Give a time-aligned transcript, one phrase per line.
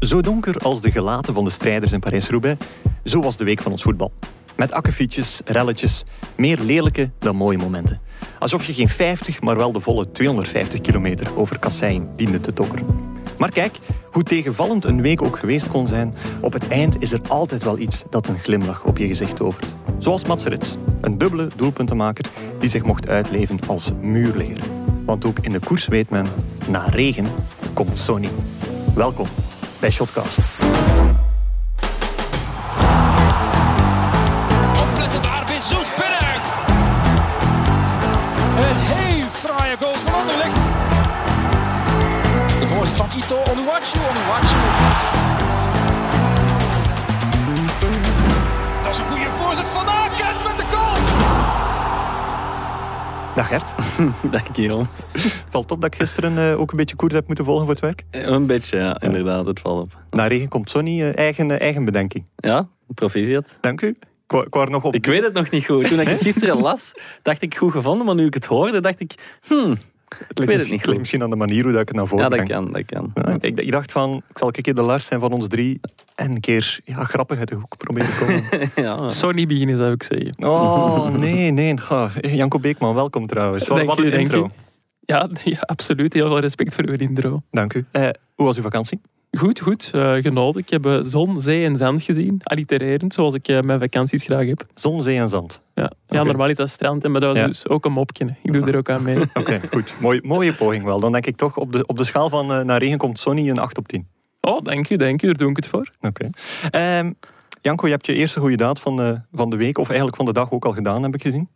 [0.00, 2.66] Zo donker als de gelaten van de strijders in Parijs-Roubaix,
[3.04, 4.12] zo was de week van ons voetbal.
[4.56, 6.04] Met akkefietjes, relletjes,
[6.36, 8.00] meer lelijke dan mooie momenten.
[8.38, 12.86] Alsof je geen 50, maar wel de volle 250 kilometer over kassein diende te tokkeren.
[13.38, 13.78] Maar kijk,
[14.12, 17.78] hoe tegenvallend een week ook geweest kon zijn, op het eind is er altijd wel
[17.78, 19.66] iets dat een glimlach op je gezicht tovert.
[19.98, 22.24] Zoals Mats Rits, een dubbele doelpuntenmaker
[22.58, 24.58] die zich mocht uitleven als muurligger.
[25.04, 26.26] Want ook in de koers weet men,
[26.68, 27.26] na regen
[27.74, 28.30] komt Sony.
[28.94, 29.26] Welkom
[29.80, 30.55] bij Shotcast.
[53.36, 53.74] Dag Gert.
[54.32, 54.42] Dag.
[55.50, 57.82] Valt op dat ik gisteren eh, ook een beetje koers heb moeten volgen voor het
[57.82, 58.04] werk?
[58.10, 59.98] Een beetje, ja, inderdaad, het valt op.
[60.10, 62.24] Na regen komt Sonny, eh, eigen, eh, eigen bedenking.
[62.36, 63.58] Ja, proficiat.
[63.60, 63.88] Dank u.
[64.28, 64.94] Ik nog op...
[64.94, 65.88] Ik weet het nog niet goed.
[65.88, 69.00] Toen ik het gisteren las, dacht ik goed gevonden, maar nu ik het hoorde, dacht
[69.00, 69.14] ik,
[69.46, 69.76] hmm,
[70.28, 72.24] het weet het niet ligt misschien aan de manier hoe dat ik het naar voren
[72.24, 72.62] ja, dat breng.
[72.62, 73.12] kan, dat kan.
[73.14, 75.80] Ja, ik, ik dacht van, ik zal een keer de Lars zijn van ons drie
[76.14, 78.70] en een keer ja, grappig uit de hoek proberen te komen.
[78.86, 80.34] Ja, Sony beginnen zou ik zeggen.
[80.38, 81.78] Oh, nee, nee.
[81.78, 82.10] Ga.
[82.20, 83.68] Janko Beekman, welkom trouwens.
[83.68, 84.44] Wat, Dank wat u, een intro.
[84.44, 84.48] u.
[85.06, 86.12] Ja, ja, absoluut.
[86.12, 87.38] Heel veel respect voor uw intro.
[87.50, 87.84] Dank u.
[87.90, 89.00] Eh, hoe was uw vakantie?
[89.30, 89.90] Goed, goed.
[89.94, 90.60] eh, genoten.
[90.60, 92.40] Ik heb eh, zon, zee en zand gezien.
[92.42, 94.66] Allitererend, zoals ik mijn vakanties graag heb.
[94.74, 95.60] Zon, zee en zand.
[95.74, 97.46] Ja, ja normaal is dat strand, maar dat was Ja.
[97.46, 98.34] dus ook een mopje.
[98.42, 99.18] Ik doe er ook aan mee.
[99.34, 99.94] Oké, goed.
[100.00, 101.00] Mooi, mooie poging wel.
[101.00, 103.58] Dan denk ik toch op de, op de schaal van naar regen komt Sonny een
[103.58, 104.06] 8 op 10.
[104.40, 105.26] Oh, dank u, dank u.
[105.26, 105.90] Daar doe ik het voor.
[106.00, 106.30] Oké.
[106.70, 107.12] Ehm,
[107.62, 110.32] Janko, je hebt je eerste goede daad van van de week, of eigenlijk van de
[110.32, 111.48] dag ook al gedaan, heb ik gezien.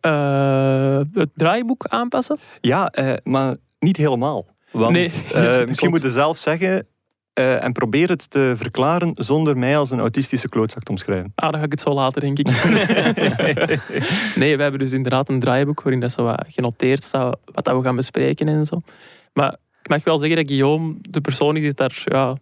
[0.00, 2.38] Eh, het draaiboek aanpassen?
[2.60, 4.46] Ja, eh, maar niet helemaal.
[4.70, 5.66] Want Nee, klopt.
[5.68, 6.86] misschien moet je zelf zeggen
[7.34, 11.32] en probeer het te verklaren zonder mij als een autistische klootzak te omschrijven.
[11.34, 12.46] Ah, dan ga ik het zo later, denk ik.
[14.42, 17.76] nee, we hebben dus inderdaad een draaiboek waarin dat zo wat genoteerd staat wat dat
[17.76, 18.80] we gaan bespreken en zo.
[19.32, 22.36] Maar ik mag wel zeggen dat Guillaume de persoon is die daar ja,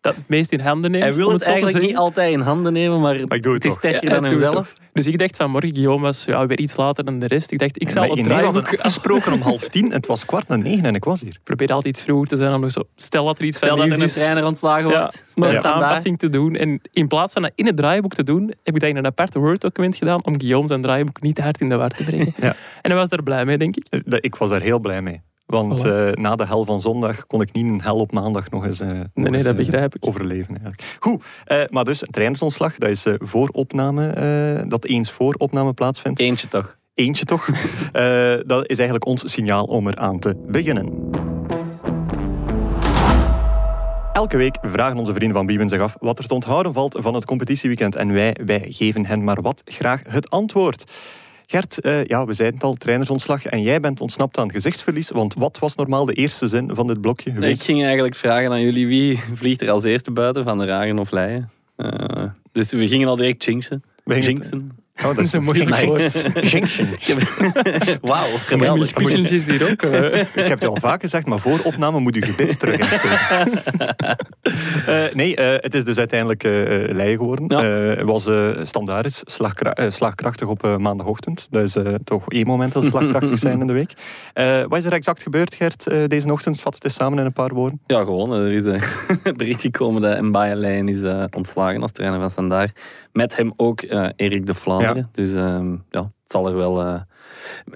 [0.00, 1.04] dat het meest in handen neemt.
[1.04, 4.04] Hij wil het eigenlijk niet altijd in handen nemen, maar Maar het het is sterker
[4.08, 4.72] Ja, dan hemzelf.
[4.92, 7.50] Dus ik dacht vanmorgen, Guillaume was ja, weer iets later dan de rest.
[7.52, 8.66] Ik dacht, ik zal Maar het draaiboek...
[8.68, 9.92] afgesproken om half tien.
[9.92, 11.30] Het was kwart na negen en ik was hier.
[11.30, 12.52] Ik probeer altijd iets vroeger te zijn.
[12.54, 15.10] Om nog zo, stel dat er iets Stel van dat er een trainer ontslagen Ja,
[15.34, 15.54] wordt.
[15.54, 15.72] het daar.
[15.72, 16.54] aanpassing te doen.
[16.56, 19.06] En in plaats van dat in het draaiboek te doen, heb ik dat in een
[19.06, 22.34] apart Word-document gedaan om Guillaume zijn draaiboek niet te hard in de war te brengen.
[22.40, 22.54] Ja.
[22.82, 23.86] En hij was er blij mee, denk ik.
[23.90, 25.20] Eh, dat- Ik was daar heel blij mee.
[25.48, 25.84] Want Voilà.
[25.86, 28.80] eh, na de hel van zondag kon ik niet een hel op maandag nog eens,
[28.80, 30.06] eh, nog nee, eens, dat eh, begrijp ik.
[30.06, 30.48] overleven.
[30.48, 30.96] Eigenlijk.
[31.00, 35.34] Goed, eh, maar dus een trainersontslag, dat is eh, voor opname, eh, dat eens voor
[35.38, 36.20] opname plaatsvindt.
[36.20, 36.76] Eentje toch.
[36.94, 37.48] Eentje toch.
[37.92, 41.10] Eh, dat is eigenlijk ons signaal om eraan te beginnen.
[44.12, 47.14] Elke week vragen onze vrienden van Biewen zich af wat er te onthouden valt van
[47.14, 47.96] het competitieweekend.
[47.96, 50.92] En wij, wij geven hen maar wat graag het antwoord.
[51.50, 53.46] Gert, eh, ja, we zeiden het al, trainersontslag.
[53.46, 55.10] En jij bent ontsnapt aan gezichtsverlies.
[55.10, 57.62] Want wat was normaal de eerste zin van dit blokje Ik geweest?
[57.62, 61.10] ging eigenlijk vragen aan jullie wie vliegt er als eerste buiten van de Ragen of
[61.10, 61.50] Leien.
[61.76, 63.82] Eh, dus we gingen al direct jinxen.
[64.04, 64.70] We Jinxen.
[65.04, 65.86] Oh, dat is een moeilijk Nee.
[65.86, 66.24] woord.
[66.52, 66.88] Jinxen.
[66.92, 67.20] Ik heb-
[68.00, 68.92] Wauw, geweldig.
[68.96, 69.82] Is hier ook.
[70.34, 73.48] Ik heb het al vaak gezegd, maar voor opname moet u gebit terug insteken.
[74.86, 77.46] Eh, nee, eh, het is dus uiteindelijk Leiden geworden.
[77.48, 77.68] Ja.
[77.90, 81.46] Eh, Het was eh standaard slagkra- slagkrachtig op eh, maandagochtend.
[81.50, 83.92] Dat is eh, toch één moment dat slagkrachtig zijn in de week.
[84.32, 86.60] Eh, wat is er exact gebeurd, Gert, eh, deze ochtend?
[86.60, 87.80] Vat het eens samen in een paar woorden.
[87.86, 88.32] Ja, gewoon.
[88.32, 88.80] Er is een
[89.36, 91.02] bericht gekomen dat Mbaya Lijn is
[91.36, 92.80] ontslagen als trainer van Standaard.
[93.12, 94.54] Met hem ook eh, Erik de
[95.12, 96.80] Dus ehm, ja, het zal er wel...
[96.82, 97.00] eh,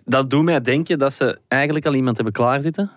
[0.04, 2.90] Dat doet mij denken dat ze eigenlijk al iemand hebben klaarzitten.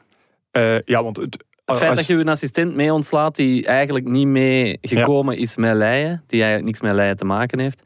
[0.51, 4.07] Eh, ja, want het, Het feit als- dat je een assistent mee ontslaat die eigenlijk
[4.07, 7.81] niet mee gekomen is met Leien, die eigenlijk niks met Leien te maken heeft,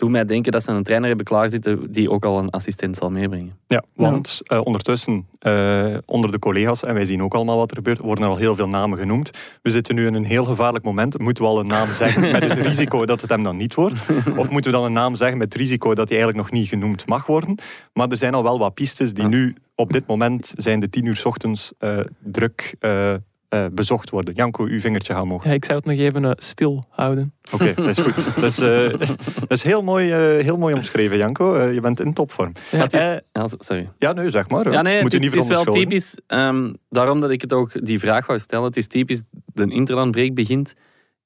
[0.00, 3.10] doet mij denken dat ze een trainer hebben klaarzitten die ook al een assistent zal
[3.10, 3.58] meebrengen.
[3.66, 7.76] Ja, want eh, ondertussen, eh, onder de collega's, en wij zien ook allemaal wat er
[7.76, 9.30] gebeurt, worden er al heel veel namen genoemd.
[9.62, 11.18] We zitten nu in een heel gevaarlijk moment.
[11.18, 14.00] Moeten we al een naam zeggen met het risico dat het hem dan niet wordt?
[14.36, 16.68] Of moeten we dan een naam zeggen met het risico dat hij eigenlijk nog niet
[16.68, 17.58] genoemd mag worden?
[17.92, 19.28] Maar er zijn al wel wat pistes die Ja.
[19.28, 23.14] nu, op dit moment, zijn de tien uur 's ochtends eh, druk eh,
[23.50, 24.34] eh, bezocht worden.
[24.34, 25.44] Janko, uw vingertje gaat omhoog.
[25.44, 27.34] Ja, ik zou het nog even eh, stil houden.
[27.52, 28.34] Oké, dat is goed.
[28.34, 28.98] Dat is, eh,
[29.38, 31.54] dat is heel, mooi, eh, heel mooi omschreven, Janko.
[31.54, 32.52] Eh, je bent in topvorm.
[32.70, 33.00] Ja, het is,
[33.32, 33.90] ja, sorry.
[33.98, 34.72] ja, nee, zeg maar.
[34.72, 36.16] Ja, nee, Moet het, je is, niet het is wel typisch.
[36.26, 38.64] ehm, daarom dat ik het ook die vraag wou stellen.
[38.64, 40.74] Het is typisch, de interlandbreek begint.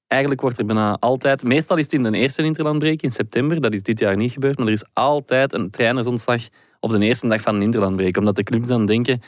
[0.07, 3.73] Eigenlijk wordt er bijna altijd, meestal is het in de eerste interlandbreek in september, dat
[3.73, 6.43] is dit jaar niet gebeurd, maar er is altijd een trainersontslag
[6.81, 8.17] op de eerste dag van een interlandbreek.
[8.17, 9.21] Omdat de clubs dan denken,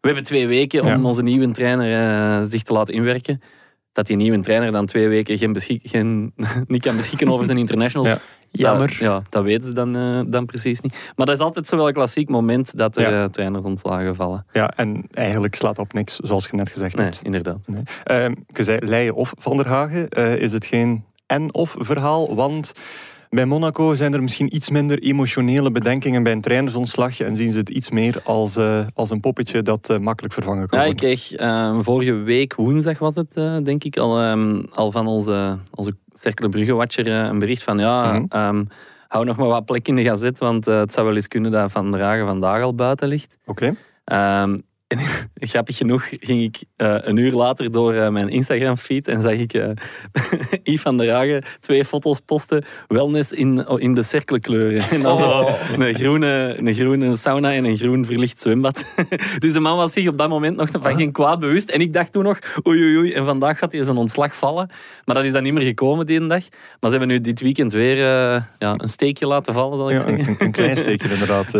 [0.00, 1.02] we hebben twee weken om Ja.
[1.02, 2.00] onze nieuwe trainer
[2.40, 3.40] eh, zich te laten inwerken.
[3.92, 6.32] Dat die nieuwe trainer dan twee weken geen beschik, geen,
[6.66, 8.08] niet kan beschikken over zijn internationals.
[8.08, 8.14] Ja.
[8.14, 8.96] Dat- Jammer.
[9.00, 10.92] ja, dat weten ze dan, eh, dan precies niet.
[11.16, 13.22] Maar dat is altijd zo wel een klassiek moment dat er Ja.
[13.24, 14.46] eh, trainers ontslagen vallen.
[14.52, 17.20] Ja, en eigenlijk slaat op niks, zoals je net gezegd Nee, hebt.
[17.22, 17.66] inderdaad.
[17.66, 17.82] Nee.
[18.04, 20.08] Ehm, je zei Leijen of Van der Hagen.
[20.08, 22.34] Eh, is het geen en-of verhaal?
[22.34, 22.72] Want
[23.30, 27.58] bij Monaco zijn er misschien iets minder emotionele bedenkingen bij een trainersontslag en zien ze
[27.58, 31.00] het iets meer als, eh, als een poppetje dat eh, makkelijk vervangen kan Ja, ik
[31.00, 31.16] worden.
[31.18, 35.58] kreeg eh, vorige week woensdag was het, eh, denk ik, al, ehm, al van onze,
[35.74, 38.24] onze Cercle Brugge-watcher eh, een bericht van ja, Mhm.
[38.28, 38.64] ehm,
[39.08, 41.70] hou nog maar wat plek in de gazet, want het zou wel eens kunnen dat
[41.72, 43.36] Van der Hagen vandaag al buiten ligt.
[43.46, 43.74] Oké.
[44.04, 44.58] Ehm,
[44.90, 44.98] en
[45.48, 49.52] grappig genoeg ging ik eh, een uur later door eh, mijn Instagram-feed en zag ik
[49.52, 49.68] eh
[50.62, 52.64] Yves van der Hagen twee foto's posten.
[52.88, 54.82] Wellness in, in de cirkelkleuren.
[54.90, 55.46] En dan zo
[55.78, 58.84] een, groene, een groene sauna en een groen verlicht zwembad.
[59.38, 61.70] dus de man was zich op dat moment nog van geen kwaad bewust.
[61.70, 64.70] En ik dacht toen nog, oei oei oei, en vandaag gaat hij zijn ontslag vallen.
[65.04, 66.44] Maar dat is dan niet meer gekomen die dag.
[66.80, 70.02] Maar ze hebben nu dit weekend weer ja, een steekje laten vallen, zal ik Ja,
[70.02, 70.28] zeggen.
[70.28, 71.50] een, een klein steekje inderdaad.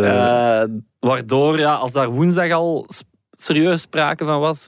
[0.99, 2.87] waardoor, ja, als daar woensdag al
[3.41, 4.67] serieus sprake van was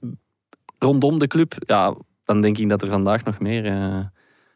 [0.79, 3.97] rondom de club, ja, dan denk ik dat er vandaag nog meer eh,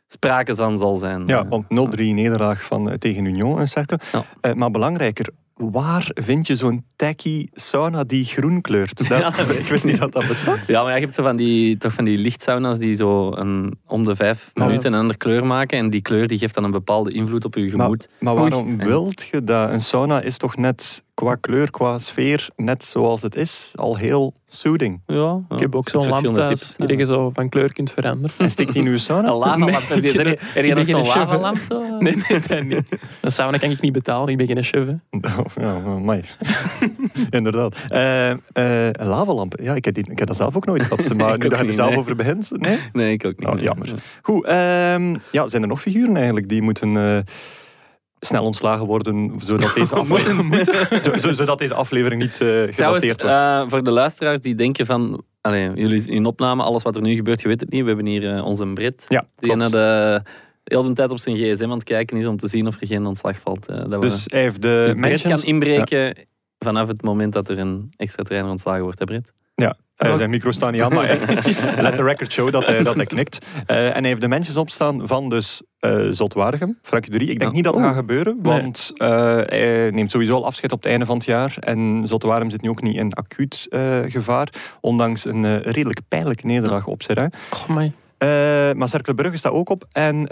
[0.08, 1.24] sprake van zal zijn.
[1.28, 4.00] Ja, Eh, want 0-3 nederlaag van, eh, tegen Union in Cercle.
[4.42, 4.54] Ja.
[4.54, 8.98] Maar belangrijker, waar vind je zo'n tacky sauna die groen kleurt?
[8.98, 10.68] Dat, Ja, dat weet ik wist niet dat dat bestaat.
[10.68, 14.06] Ja, maar je hebt zo van die, toch van die lichtsauna's die zo een, om
[14.06, 14.66] de vijf Ja.
[14.66, 15.78] minuten een andere kleur maken.
[15.78, 18.10] En die kleur die geeft dan een bepaalde invloed op je gemoed.
[18.20, 18.42] Maar Oei.
[18.42, 19.70] waarom wilt je dat?
[19.72, 24.34] Een sauna is toch net qua kleur, qua sfeer, net zoals het is, al heel
[24.48, 25.02] soothing.
[25.06, 28.36] Ja, ja, Ik heb ook zo'n lamp thuis die je zo van kleur kunt veranderen.
[28.38, 29.30] En steekt die in uw sauna?
[29.32, 29.84] Een lavalamp.
[29.90, 31.58] Nee, Heb je- je ik nog zo'n lavalamp?
[31.58, 31.82] Zo?
[32.00, 32.82] Nee, nee, dat niet.
[33.22, 34.88] Een sauna kan ik niet betalen, ik ben geen chef.
[35.56, 36.22] Ja, amai.
[37.30, 37.76] Inderdaad.
[37.88, 39.60] Eh eh, een lavalamp.
[39.62, 41.14] Ja, ik heb, die, ik heb dat zelf ook nooit gehad.
[41.14, 42.00] Maar nu dat je er zelf nee.
[42.00, 42.52] over begint.
[42.52, 42.80] Nee?
[42.94, 43.48] Nee, ik ook niet.
[43.48, 43.64] Oh, nee.
[43.64, 43.94] jammer.
[44.22, 47.20] Goed, ehm, ja, zijn er nog figuren eigenlijk die moeten eh,
[48.20, 50.66] snel ontslagen worden, zodat deze aflevering,
[51.04, 53.38] Zo- zo- zodat deze aflevering niet eh gedateerd wordt?
[53.38, 55.24] eh, voor de luisteraars die denken van...
[55.42, 57.82] Allee, jullie in opname, alles wat er nu gebeurt, je weet het niet.
[57.82, 59.72] We hebben hier eh, onze Brit, ja, die klopt.
[59.72, 60.22] naar de,
[60.64, 62.88] heel de tijd op zijn gsm aan het kijken is om te zien of er
[62.88, 63.66] geen ontslag valt.
[63.66, 65.42] dat we, Dus hij heeft de dus mentions...
[65.42, 66.16] kan inbreken
[66.60, 69.34] vanaf het moment dat er een extra trainer ontslagen wordt, hè Brett?
[69.56, 71.06] Ja, eh, zijn micro staat niet aan, maar
[71.80, 73.46] let the record show dat hij, dat hij knikt.
[73.66, 77.18] Eh, en hij heeft de mensen opstaan van dus eh Zotwaardigem, Frankie de.
[77.20, 77.50] Ik denk Ja.
[77.50, 77.92] niet dat dat Oeh.
[77.92, 81.56] gaat gebeuren, want hij neemt sowieso al afscheid op het einde van het jaar.
[81.60, 83.68] En Zotwaardigem zit nu ook niet in acuut
[84.08, 84.50] gevaar,
[84.82, 87.34] ondanks een redelijk pijnlijke nederlaag op Serrain.
[87.54, 87.78] Oh,
[88.74, 89.86] maar Cercle Brugge staat ook op.
[89.92, 90.28] En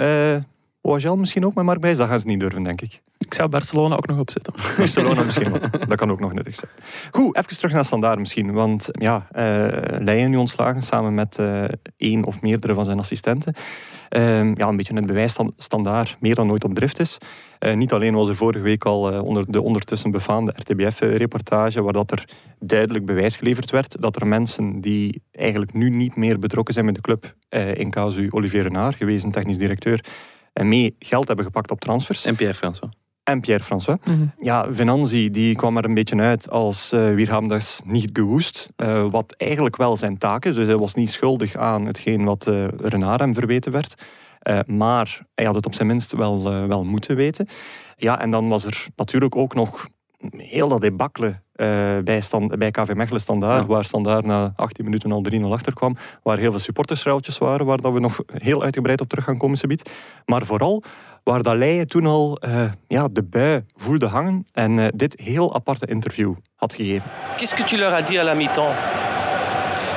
[0.85, 1.97] OHL misschien ook met Mark Bijs.
[1.97, 3.01] Dat gaan ze niet durven, denk ik.
[3.17, 4.53] Ik zou Barcelona ook nog opzetten.
[4.77, 5.87] Barcelona misschien ook.
[5.87, 6.71] Dat kan ook nog nuttig zijn.
[7.11, 8.53] Goed, even terug naar Standaard misschien.
[8.53, 11.63] Want ja, eh Leijen nu ontslagen samen met eh
[11.97, 13.53] één of meerdere van zijn assistenten.
[14.09, 17.17] Ehm, ja, een beetje het bewijs dat Standaard meer dan ooit op drift is.
[17.59, 22.11] Eh, niet alleen was er vorige week al onder de ondertussen befaamde RTBF-reportage, waar dat
[22.11, 22.27] er
[22.59, 26.95] duidelijk bewijs geleverd werd dat er mensen die eigenlijk nu niet meer betrokken zijn met
[26.95, 27.35] de club,
[27.73, 30.03] in casu Olivier Renard, gewezen technisch directeur,
[30.56, 32.25] en mee geld hebben gepakt op transfers.
[32.25, 32.92] En Pierre-François.
[33.24, 34.00] En Pierre-François.
[34.06, 34.25] Mhm.
[34.38, 37.50] Ja, Venanzi die kwam er een beetje uit als uh,
[37.86, 38.69] niet gewoest.
[38.78, 40.56] Uh, wat eigenlijk wel zijn taak is.
[40.56, 44.02] Dus hij was niet schuldig aan hetgeen wat uh, Renard hem verweten werd.
[44.44, 47.47] Uh, maar hij had het op zijn minst wel, uh, wel moeten weten.
[47.97, 49.88] Ja, en dan was er natuurlijk ook nog
[50.37, 51.67] heel dat debakkelen uh,
[52.03, 53.67] bij, stand, bij KV Mechelen Standaard, ja.
[53.67, 57.94] waar Standaard na 18 minuten al 3-0 achterkwam, waar heel veel supportersruiltjes waren, waar dat
[57.94, 59.91] we nog heel uitgebreid op terug gaan komen, Sabiet.
[60.25, 60.83] Maar vooral
[61.23, 65.55] waar dat Leijen toen al uh, ja, de bui voelde hangen en uh, dit heel
[65.55, 67.09] aparte interview had gegeven.
[67.37, 68.75] Qu'est-ce que tu leur as dit à la mi-temps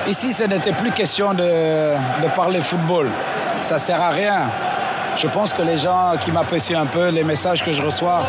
[0.08, 3.10] Ici, ce n'était plus question de, de parler football.
[3.62, 4.67] Ça sert à rien.
[5.20, 8.20] Je pense que les gens qui m'apprécient un peu, les messages que je reçois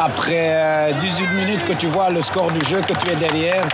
[0.00, 3.68] après 18 minutes que tu vois le score du jeu, que tu es derrière,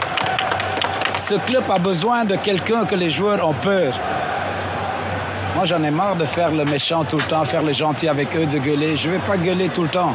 [1.17, 3.95] ce club a besoin de quelqu'un que les joueurs ont peur.
[5.55, 8.35] Moi, j'en ai marre de faire le méchant tout le temps, faire le gentil avec
[8.37, 8.97] eux, de gueuler.
[8.97, 10.15] Je ne vais pas gueuler tout le temps.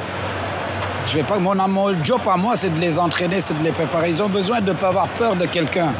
[1.08, 3.72] Je vais pas, mon, mon job à moi, c'est de les entraîner, c'est de les
[3.72, 4.10] préparer.
[4.10, 5.93] Ils ont besoin de ne pas avoir peur de quelqu'un.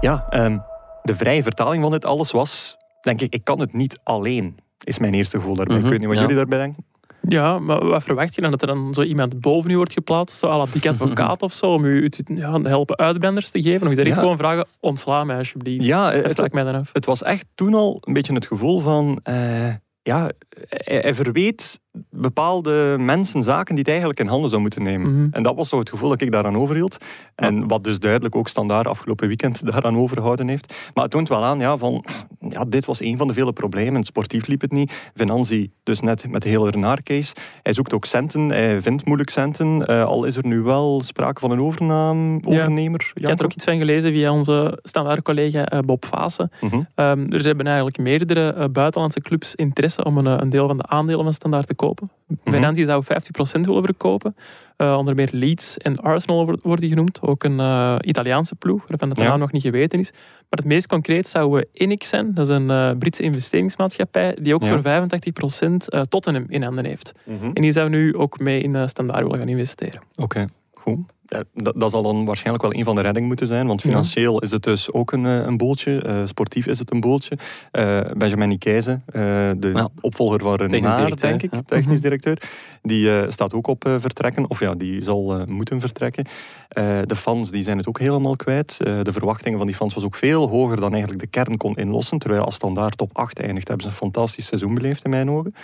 [0.00, 0.62] Ja, um,
[1.02, 4.98] de vrije vertaling van dit alles was, denk ik, ik kan het niet alleen, is
[4.98, 5.76] mijn eerste gevoel daarbij.
[5.76, 6.22] Mm -hmm, ik weet niet wat ja.
[6.22, 6.86] jullie daarbij denken.
[7.28, 8.50] Ja, maar wat verwacht je dan?
[8.50, 11.52] Dat er dan zo iemand boven u wordt geplaatst, zo à la dik advocaat of
[11.52, 13.88] zo, om u ja, helpen uitbranders te geven?
[13.88, 14.14] Of niet ja.
[14.14, 15.84] gewoon vragen, ontsla mij alsjeblieft?
[15.84, 16.90] Ja, het, mij dan af.
[16.92, 19.20] het was echt toen al een beetje het gevoel van...
[19.28, 20.30] Uh, ja,
[20.68, 25.18] hij, hij, verweet bepaalde mensen zaken die het eigenlijk in handen zou moeten nemen.
[25.18, 25.28] Mhm.
[25.30, 26.96] En dat was toch het gevoel dat ik daaraan overhield.
[27.34, 30.90] En wat dus duidelijk ook standaard afgelopen weekend daaraan overgehouden heeft.
[30.94, 32.04] Maar het toont wel aan, ja, van,
[32.48, 34.04] ja, dit was een van de vele problemen.
[34.04, 35.10] Sportief liep het niet.
[35.14, 37.34] Venanzi dus net met de hele Renard-case.
[37.62, 39.86] Hij zoekt ook centen, hij vindt moeilijk centen.
[39.86, 43.10] Eh, al is er nu wel sprake van een overname, overnemer.
[43.14, 46.50] Ik had er ook iets van gelezen via onze standaard collega eh, Bob Vaassen.
[46.60, 46.80] Mhm.
[46.94, 50.86] Ehm, er hebben eigenlijk meerdere eh, buitenlandse clubs interesse om een, een deel van de
[50.86, 51.87] aandelen van Standaard te kopen.
[51.94, 52.50] Mhm.
[52.50, 54.36] Venanti zou 50% willen verkopen.
[54.76, 57.20] Eh, onder meer Leeds en Arsenal worden genoemd.
[57.22, 59.28] Ook een eh, Italiaanse ploeg, waarvan het Ja.
[59.28, 60.10] naam nog niet geweten is.
[60.12, 62.34] Maar het meest concreet zou eh, Inix zijn.
[62.34, 64.68] Dat is een eh, Britse investeringsmaatschappij die ook Ja.
[64.68, 67.12] voor 85% eh, Tottenham in handen heeft.
[67.24, 67.44] Mhm.
[67.44, 70.00] En die zou nu ook mee in eh, Standaard willen gaan investeren.
[70.16, 70.98] Oké, goed.
[71.30, 74.40] Ja, dat, dat zal dan waarschijnlijk wel een van de reddingen moeten zijn, want financieel
[74.40, 76.02] is het dus ook een, eh, een boeltje.
[76.02, 77.38] Eh, sportief is het een boeltje.
[77.70, 79.22] Eh, Benjamin Nikijze, eh,
[79.56, 79.88] de Ja.
[80.00, 81.60] opvolger van Renard, denk ik, ja.
[81.66, 82.42] technisch directeur,
[82.82, 86.24] die eh, staat ook op eh, vertrekken, of ja, die zal eh, moeten vertrekken.
[86.68, 88.76] Eh, de fans die zijn het ook helemaal kwijt.
[88.80, 91.76] Eh, de verwachtingen van die fans was ook veel hoger dan eigenlijk de kern kon
[91.76, 95.30] inlossen, terwijl als standaard top 8 eindigt, hebben ze een fantastisch seizoen beleefd in mijn
[95.30, 95.54] ogen.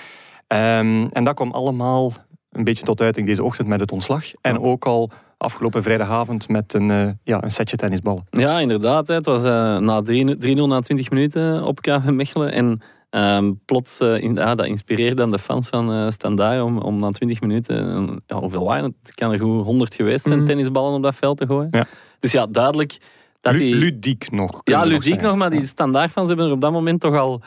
[0.47, 2.13] Ehm, en dat kwam allemaal
[2.51, 4.25] een beetje tot uiting deze ochtend met het ontslag.
[4.41, 5.11] En ook al
[5.45, 8.27] afgelopen vrijdagavond met een, eh, ja, een setje tennisballen.
[8.31, 9.09] Ja, inderdaad.
[9.09, 9.15] hè.
[9.15, 12.53] Het was eh, na 3 3-0 na 20 minuten op KV Mechelen.
[12.53, 16.79] En ehm, plots, eh, in, ah, dat inspireerde dan de fans van eh Standaard om,
[16.79, 18.95] om na 20 minuten, ja, hoeveel waren het?
[19.03, 20.47] Het kan er goed 100 geweest zijn, Mhm.
[20.47, 21.69] tennisballen op dat veld te gooien.
[21.71, 21.85] Ja.
[22.19, 22.97] Dus ja, duidelijk
[23.41, 23.75] dat Lu- die...
[23.75, 24.61] ludiek nog.
[24.65, 27.43] Ja, ludiek nog, maar die standaardfans hebben er op dat moment toch al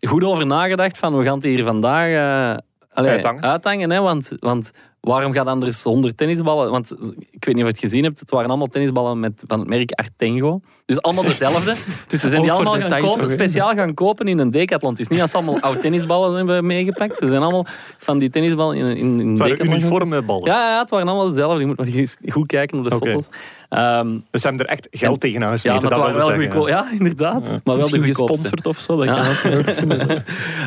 [0.00, 2.58] goed over nagedacht van we gaan het hier vandaag eh,
[2.92, 3.42] allee, Uithangen.
[3.42, 4.70] uithangen hè, want, want
[5.00, 6.70] waarom gaat anders 100 tennisballen?
[6.70, 6.92] Want
[7.30, 9.68] ik weet niet of je het gezien hebt, het waren allemaal tennisballen met, van het
[9.68, 10.60] merk Artengo.
[10.86, 11.74] Dus allemaal dezelfde.
[12.08, 14.90] Dus ze zijn die allemaal gaan kopen, speciaal gaan kopen in een decathlon.
[14.90, 17.18] Het is niet als ze allemaal oude tennisballen hebben meegepakt.
[17.18, 17.66] Ze zijn allemaal
[17.98, 20.44] van die tennisballen in, in, in Het waren uniforme ballen.
[20.44, 21.60] Ja, ja, het waren allemaal dezelfde.
[21.60, 23.26] Je moet nog eens goed kijken op de foto's.
[23.68, 26.42] Ehm, Dus ze hebben er echt geld tegen ja, maar dat wel zeggen.
[26.42, 26.68] goedkoop.
[26.68, 27.48] Ja, inderdaad.
[27.64, 28.04] Maar wel de goedkoopste.
[28.06, 30.16] gesponsord of zo, dat kan ook.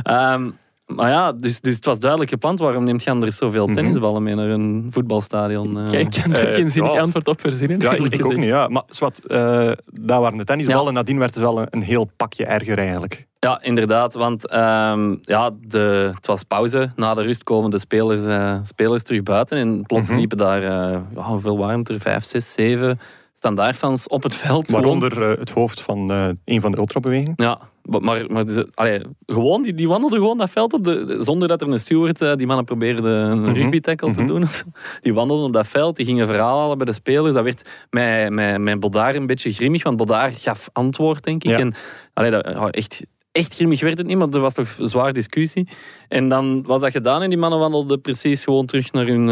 [0.03, 0.49] Ehm,
[0.85, 2.59] maar ja, dus, dus het was duidelijk gepland.
[2.59, 3.73] Waarom neemt je anders zoveel Mhm.
[3.75, 5.77] tennisballen mee naar een voetbalstadion?
[5.79, 5.89] eh?
[5.89, 6.99] Kijk, ik kan daar Eh, geen zinnig ja.
[6.99, 7.79] antwoord op verzinnen.
[7.79, 8.45] Ja, ik, ook niet.
[8.45, 8.67] Ja.
[8.67, 10.93] Maar zwart, eh daar waren de tennisballen.
[10.93, 13.25] Nadien werd het wel een, een heel pakje erger eigenlijk.
[13.39, 14.13] Ja, inderdaad.
[14.13, 16.91] Want ehm, ja, de, het was pauze.
[16.95, 19.57] Na de rust komen de spelers, eh, spelers terug buiten.
[19.57, 20.17] En plots Mhm.
[20.17, 21.99] liepen daar, eh, hoeveel waren het er?
[21.99, 22.99] Vijf, zes, zeven
[23.45, 24.69] standaardfans op het veld.
[24.69, 27.33] Waaronder eh, het hoofd van eh, een van de ultrabewegingen.
[27.35, 31.47] Ja, maar, maar dus, allee, gewoon, die, die wandelden gewoon dat veld op, de, zonder
[31.47, 33.53] dat er een steward, eh, die mannen probeerde een Mhm.
[33.53, 34.27] rugby tackle te Mhm.
[34.27, 34.41] doen.
[34.41, 34.63] Of zo.
[35.01, 37.33] Die wandelden op dat veld, die gingen verhaal halen bij de spelers.
[37.33, 41.49] Dat werd met, met, met Bodaar een beetje grimmig, want Bodaar gaf antwoord, denk ik.
[41.49, 41.57] Ja.
[41.59, 41.73] En,
[42.13, 45.67] allee, dat, ja, echt, echt grimmig werd het niet, maar er was toch zwaar discussie.
[46.07, 49.25] En dan was dat gedaan en die mannen wandelden precies gewoon terug naar hun,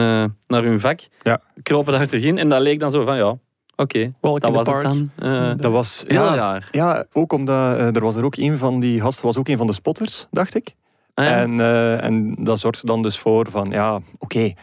[0.47, 0.99] naar hun vak.
[1.21, 1.41] Ja.
[1.63, 3.37] Kropen daar terug in en dat leek dan zo van, ja,
[3.75, 5.11] oké, Walk dat in the was het dan.
[5.15, 6.03] Eh, Dat was...
[6.07, 6.69] heel ja, raar.
[6.71, 9.57] Ja, ook omdat eh, er was er ook een van die gasten, was ook een
[9.57, 10.73] van de spotters, dacht ik.
[11.13, 11.37] Ah, ja.
[11.37, 14.53] En, eh, en dat zorgt er dan dus voor van, ja, oké.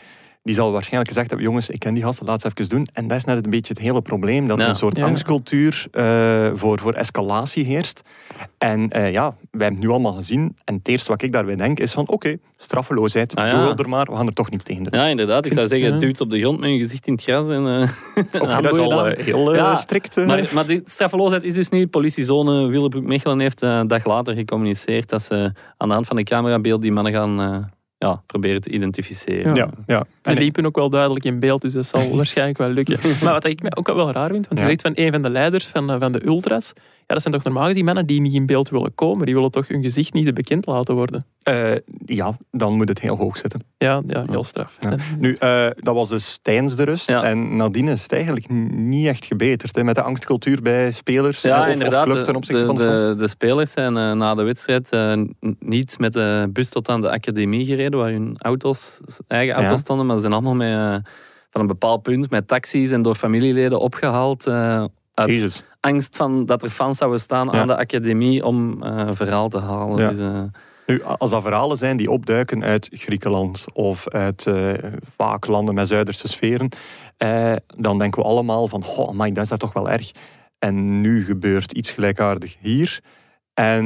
[0.51, 2.87] Die zal waarschijnlijk gezegd hebben, jongens, ik ken die gasten, laat ze even doen.
[2.93, 4.69] En dat is net een beetje het hele probleem, dat er Ja.
[4.69, 5.05] een soort Ja.
[5.05, 8.03] angstcultuur eh, voor, voor escalatie heerst.
[8.59, 10.57] En eh, ja, wij hebben het nu allemaal gezien.
[10.65, 13.67] En het eerste wat ik daarbij denk is van, oké, straffeloosheid, Ah, ja.
[13.67, 15.01] doe er maar, we gaan er toch niets tegen doen.
[15.01, 15.45] Ja, inderdaad.
[15.47, 17.89] Ik zou zeggen, duwt op de grond met je gezicht in het gras en uh,
[18.43, 20.17] Oké, dat is al eh, heel eh, Ja, strikt.
[20.17, 20.27] eh.
[20.27, 21.91] Maar, maar die straffeloosheid is dus niet.
[21.91, 26.23] Politiezone Willebroek-Mechelen heeft eh, een dag later gecommuniceerd dat ze aan de hand van de
[26.25, 27.57] camerabeeld die mannen gaan eh,
[27.99, 29.55] ja, proberen te identificeren.
[29.55, 30.05] ja, ja.
[30.23, 32.99] Ze En- liepen ook wel duidelijk in beeld, dus dat zal waarschijnlijk wel lukken.
[33.23, 34.67] Maar wat ik ook wel raar vind, want je Ja.
[34.67, 37.45] zegt van een van de leiders van, eh, van de ultras, ja, dat zijn toch
[37.45, 39.27] normaal gezien mannen die niet in beeld willen komen.
[39.27, 41.25] Die willen toch hun gezicht niet bekend laten worden.
[41.41, 41.73] eh,
[42.07, 43.63] ja, dan moet het heel hoog zitten.
[43.79, 44.77] Ja, ja heel straf.
[44.81, 44.95] Ja.
[45.19, 47.07] Nu, eh, dat was dus tijdens de rust.
[47.09, 47.23] Ja.
[47.23, 49.77] En nadien is het eigenlijk niet echt gebeterd.
[49.77, 52.83] Hè, met de angstcultuur bij spelers Ja, of, club ten de, opzichte de, van de
[52.85, 54.91] de, de spelers zijn na de wedstrijd
[55.59, 59.77] niet met de bus tot aan de academie gereden, waar hun auto's, eigen auto's Ja.
[59.77, 61.11] stonden, maar ze zijn allemaal met, eh,
[61.51, 64.47] van een bepaald punt met taxis en door familieleden opgehaald.
[64.47, 65.63] eh, uit Jezus.
[65.81, 67.61] angst van dat er fans zouden staan Ja.
[67.61, 69.99] aan de academie om eh verhaal te halen.
[69.99, 70.09] Ja.
[70.11, 70.51] Dus,
[70.87, 74.47] Nu, als dat verhalen zijn die opduiken uit Griekenland of uit
[75.17, 76.69] vaak landen met Zuiderse sferen,
[77.77, 80.11] dan denken we allemaal van, oh, maar dat is daar toch wel erg.
[80.59, 83.01] En nu gebeurt iets gelijkaardig hier.
[83.55, 83.85] En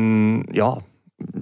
[0.50, 0.78] ja,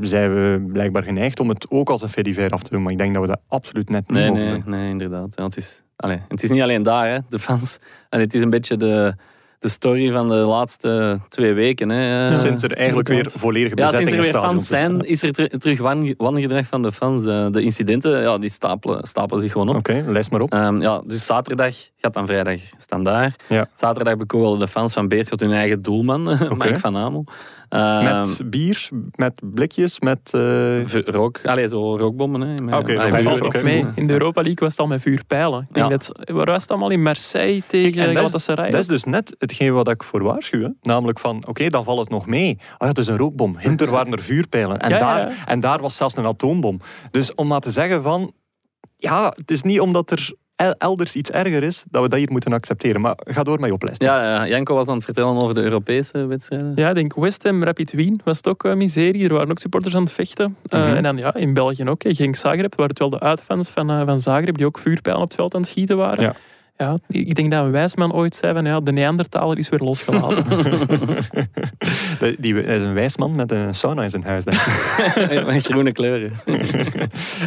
[0.00, 2.82] zijn we blijkbaar geneigd om het ook als een fediver af te doen.
[2.82, 4.70] Maar ik denk dat we dat absoluut net niet nee, mogen nee, doen.
[4.70, 5.32] nee, inderdaad.
[5.36, 7.78] Ja, het, is, allee, het is niet alleen daar, hè, de fans.
[8.08, 9.14] Allee, het is een beetje de,
[9.58, 11.88] de story van de laatste twee weken.
[11.90, 12.30] Hè.
[12.30, 15.32] Eh, Sinds er eigenlijk weer volledige ja, bezetting sinds er weer fans zijn, is er
[15.32, 17.26] ter- terug wan- wangedrag van de fans.
[17.26, 19.76] Eh, De incidenten, ja, die stapelen, stapelen zich gewoon op.
[19.76, 20.52] Oké, lijst maar op.
[20.52, 23.42] Ehm, ja, dus zaterdag gaat dan vrijdag standaard.
[23.48, 23.66] Ja.
[23.74, 26.22] Zaterdag bekogelden de fans van Beerschot hun eigen doelman,
[26.58, 27.24] Mike van Amel.
[27.68, 30.30] Ehm, Met bier, met blikjes, met...
[30.34, 32.40] eh, rook, allee, zo rookbommen.
[32.40, 33.86] Hè, met- oké, vuur- valt mee.
[33.94, 35.60] In de Europa League was het al met vuurpijlen.
[35.68, 35.96] Ik denk Ja.
[35.96, 36.90] dat, waar was het allemaal?
[36.90, 38.70] In Marseille tegen en dat is- Galatasaray?
[38.70, 40.62] Dat is dus net hetgeen wat ik voor waarschuw.
[40.62, 40.68] hè.
[40.82, 42.50] Namelijk van, oké, dan valt het nog mee.
[42.58, 43.56] Oh ja, het is een rookbom.
[43.58, 44.78] Hinter waren er vuurpijlen.
[44.78, 45.34] En, Ja, ja, daar, ja.
[45.46, 46.80] en daar was zelfs een atoombom.
[47.10, 48.32] Dus om maar te zeggen van...
[48.96, 52.52] Ja, het is niet omdat er elders iets erger is, dat we dat hier moeten
[52.52, 53.00] accepteren.
[53.00, 54.10] Maar ga door met je oplijsting.
[54.10, 56.72] Ja, ja, Janko was aan het vertellen over de Europese wedstrijden.
[56.74, 59.24] Ja, ik denk West Ham, Rapid Wien was het ook eh, miserie.
[59.28, 60.56] Er waren ook supporters aan het vechten.
[60.64, 60.94] Eh, Mhm.
[60.96, 62.02] En dan ja, in België ook.
[62.06, 65.26] Genk Zagreb, waar het wel de uitfans van, eh, van Zagreb die ook vuurpijlen op
[65.28, 66.24] het veld aan het schieten waren.
[66.24, 66.34] Ja.
[66.82, 70.44] Ja, ik denk dat een wijsman ooit zei van ja, de Neandertaler is weer losgelaten.
[72.38, 75.46] Die dat is een wijsman met een sauna in zijn huis, denk ik.
[75.46, 76.32] Met groene kleuren.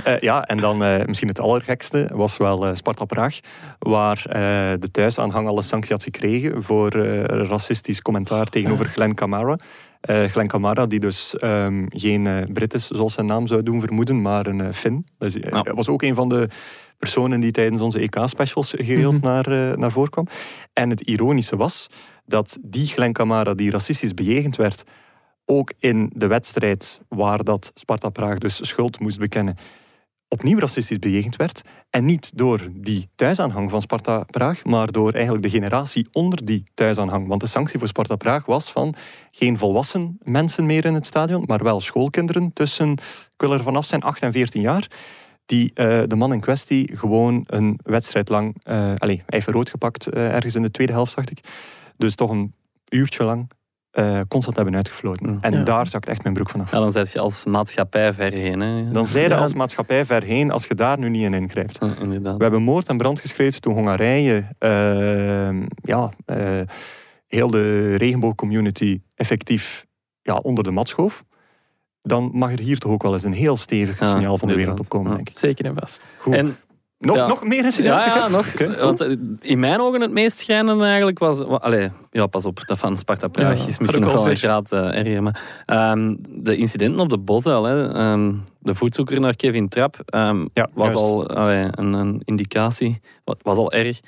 [0.04, 3.40] Eh, ja, en dan eh, misschien het allergekste was wel eh, Sparta Praag,
[3.80, 4.42] waar eh,
[4.80, 9.58] de thuisaanhang al een sanctie had gekregen voor eh, racistisch commentaar tegenover Glenn Camara.
[10.02, 14.22] Eh Glenn Camara, die dus ehm, geen Brit is, zoals zijn naam zou doen vermoeden,
[14.22, 15.06] maar een Fin.
[15.18, 15.74] Dat is, Ja.
[15.74, 16.48] was ook een van de
[16.98, 19.26] personen die tijdens onze EK-specials gereeld Mhm.
[19.26, 20.28] naar, eh, naar voren kwam.
[20.74, 21.88] En het ironische was
[22.26, 24.84] dat die Glenn Camara, die racistisch bejegend werd,
[25.46, 29.56] ook in de wedstrijd waar dat Sparta Praag dus schuld moest bekennen,
[30.28, 31.62] opnieuw racistisch bejegend werd.
[31.90, 36.64] En niet door die thuisaanhang van Sparta Praag, maar door eigenlijk de generatie onder die
[36.74, 37.28] thuisaanhang.
[37.28, 38.96] Want de sanctie voor Sparta Praag was van
[39.32, 43.86] geen volwassen mensen meer in het stadion, maar wel schoolkinderen tussen, ik wil er vanaf
[43.86, 44.88] zijn, 8 en 14 jaar.
[45.46, 49.70] Die eh, de man in kwestie gewoon een wedstrijd lang, eh allez, hij heeft rood
[49.70, 51.40] gepakt eh, ergens in de tweede helft, dacht ik.
[51.98, 52.54] Dus toch een
[52.90, 53.50] uurtje lang
[53.92, 55.32] eh, constant hebben uitgefloten.
[55.32, 55.38] Mm.
[55.42, 55.64] En Ja.
[55.64, 56.72] daar zakt echt mijn broek vanaf.
[56.72, 58.60] Ja, dan zit je als maatschappij ver heen.
[58.60, 58.92] Hè.
[58.92, 59.38] Dan zij je Ja.
[59.38, 61.78] als maatschappij ver heen als je daar nu niet in ingrijpt.
[61.80, 66.62] We hebben moord en brand geschreven toen Hongarije eh, ja, eh,
[67.28, 69.86] heel de regenboogcommunity effectief
[70.22, 71.24] ja, onder de mat schoof.
[72.08, 74.56] Dan mag er hier toch ook wel eens een heel stevig Ja, signaal van de
[74.56, 75.16] wereld opkomen, Ja.
[75.16, 75.38] denk ik.
[75.38, 76.04] Zeker en vast.
[76.18, 76.34] Goed.
[76.34, 76.58] En
[77.00, 77.28] nog, ja.
[77.28, 78.08] nog meer incidenten?
[78.08, 78.48] Ja, ja, nog.
[78.54, 81.40] Oké, Want eh, in mijn ogen het meest schrijnende eigenlijk was...
[81.40, 84.36] wa- Allee, ja, pas op, dat van Sparta Praag Ja, is misschien nog wel een
[84.38, 85.24] graad eh, erger.
[85.24, 90.38] Maar, ehm, de incidenten op de Bosuil, hè, ehm, de voetzoeker naar Kevin Trapp, ehm,
[90.54, 90.96] was juist.
[90.96, 93.00] al allee, een, een indicatie.
[93.24, 94.00] Wa- Was al erg.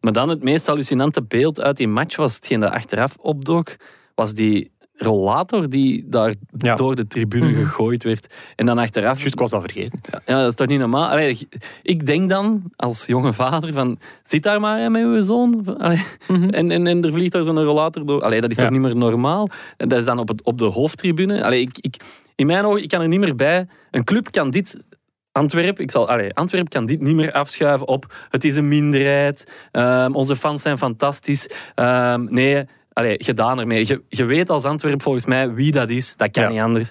[0.00, 3.76] Maar dan het meest hallucinante beeld uit die match was hetgeen dat achteraf opdook,
[4.14, 6.74] was die rollator die daar Ja.
[6.74, 7.62] door de tribune Mhm.
[7.64, 8.34] gegooid werd.
[8.56, 9.18] En dan achteraf...
[9.18, 9.98] Juist, ik was dat vergeten.
[10.26, 11.08] Ja, dat is toch niet normaal?
[11.08, 11.48] Allee,
[11.82, 13.98] ik denk dan, als jonge vader, van...
[14.24, 15.78] Zit daar maar hè, met uw zoon.
[15.78, 16.48] Allee, Mhm.
[16.48, 18.22] en, en, en er vliegt daar zo'n rollator door.
[18.22, 18.62] Allee, dat is Ja.
[18.62, 19.48] toch niet meer normaal?
[19.76, 21.44] En dat is dan op, het, op de hoofdtribune.
[21.44, 21.96] Allee, ik, ik,
[22.34, 23.66] in mijn ogen, ik kan er niet meer bij.
[23.90, 24.84] Een club kan dit...
[25.32, 29.52] Antwerpen, ik zal, allee, Antwerpen kan dit niet meer afschuiven op het is een minderheid,
[29.72, 31.48] ehm, onze fans zijn fantastisch.
[31.74, 32.64] Ehm, nee,
[32.96, 33.86] allee, gedaan ermee.
[33.86, 36.48] Je, je weet als Antwerp volgens mij wie dat is, dat kan Ja.
[36.48, 36.90] niet anders.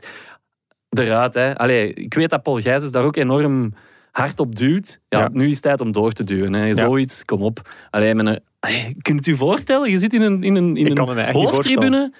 [0.90, 1.58] Eruit, hè.
[1.58, 3.74] Allee, ik weet dat Paul Gijsens daar ook enorm
[4.12, 5.00] hard op duwt.
[5.10, 5.30] Ja, Ja.
[5.32, 6.54] nu is het tijd om door te duwen.
[6.54, 6.74] Hè.
[6.74, 7.70] Zoiets, kom op.
[7.90, 9.92] Allee, allee, kunt u je voorstellen?
[9.92, 12.14] Je zit in een, in een, in een hoofdtribune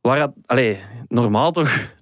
[0.00, 0.78] waar allee,
[1.08, 1.92] normaal toch...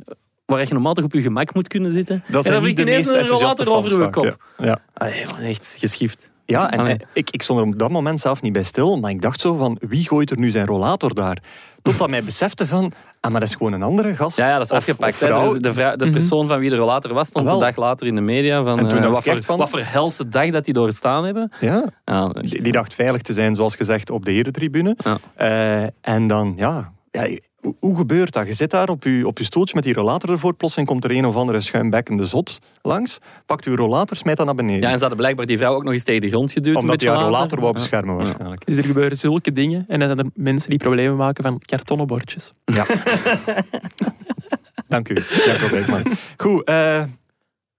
[0.46, 2.24] Waar je normaal toch op je gemak moet kunnen zitten.
[2.28, 4.24] Dat en dan vliegt ineens een rollator over vaak, kop.
[4.58, 4.66] Ja.
[4.66, 4.80] Ja.
[4.94, 6.31] Allee, echt geschift.
[6.52, 6.92] Ja, en Allee.
[6.96, 9.40] eh, ik, ik stond er op dat moment zelf niet bij stil, maar ik dacht
[9.40, 11.38] zo van, wie gooit er nu zijn rollator daar?
[11.82, 14.36] Totdat mij besefte van, ah, maar dat is gewoon een andere gast.
[14.36, 15.12] Ja, ja, dat is Of- afgepakt.
[15.12, 15.52] of vrouw.
[15.52, 16.12] De, de, vrou- de Mhm.
[16.14, 18.62] persoon van wie de rollator was, stond Ah, een dag later in de media.
[18.62, 21.52] Van, En toen dacht wat, voor, van- wat voor helse dag dat die doorstaan hebben.
[21.60, 22.50] Ja, Ja, echt.
[22.50, 24.96] die, die dacht veilig te zijn, zoals gezegd, op de herentribune.
[25.04, 25.18] Ja.
[25.34, 27.38] Eh, en dan, ja, ja
[27.78, 28.46] hoe, gebeurt dat?
[28.46, 31.10] Je zit daar op je, op je stoeltje met die rollator ervoor, plotseling komt er
[31.10, 34.80] een of andere schuimbekkende zot langs, pakt uw rollator, smijt dat naar beneden.
[34.80, 36.76] Ja, en ze hadden blijkbaar die vrouw ook nog eens tegen de grond geduwd.
[36.76, 37.78] Omdat hij beetje haar rollator wou Ja.
[37.78, 38.66] beschermen waarschijnlijk.
[38.66, 39.84] Dus er gebeuren zulke dingen.
[39.88, 42.52] En dan zijn er mensen die problemen maken van kartonnen bordjes.
[42.64, 42.86] Ja.
[44.88, 46.02] Dank u, Jacob Beekman.
[46.36, 47.02] Goed, eh,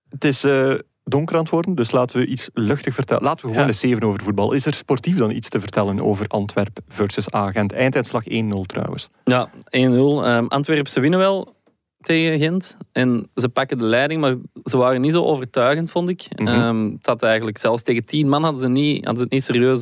[0.09, 3.23] het is eh, donker aan het worden, dus laten we iets luchtig vertellen.
[3.23, 3.67] Laten we gewoon Ja.
[3.71, 4.53] eens zeven over voetbal.
[4.53, 7.73] Is er sportief dan iets te vertellen over Antwerp versus Agent?
[7.73, 9.09] Einduitslag 1-0 trouwens.
[9.23, 10.25] Ja, 1-0.
[10.25, 11.55] Ehm Antwerpen, ze winnen wel
[11.99, 12.77] tegen Gent.
[12.91, 14.33] En ze pakken de leiding, maar
[14.65, 16.27] ze waren niet zo overtuigend, vond ik.
[16.35, 16.47] Mhm.
[16.47, 19.43] Ehm, het had eigenlijk zelfs tegen tien man hadden ze, niet, hadden ze het niet
[19.43, 19.81] serieus,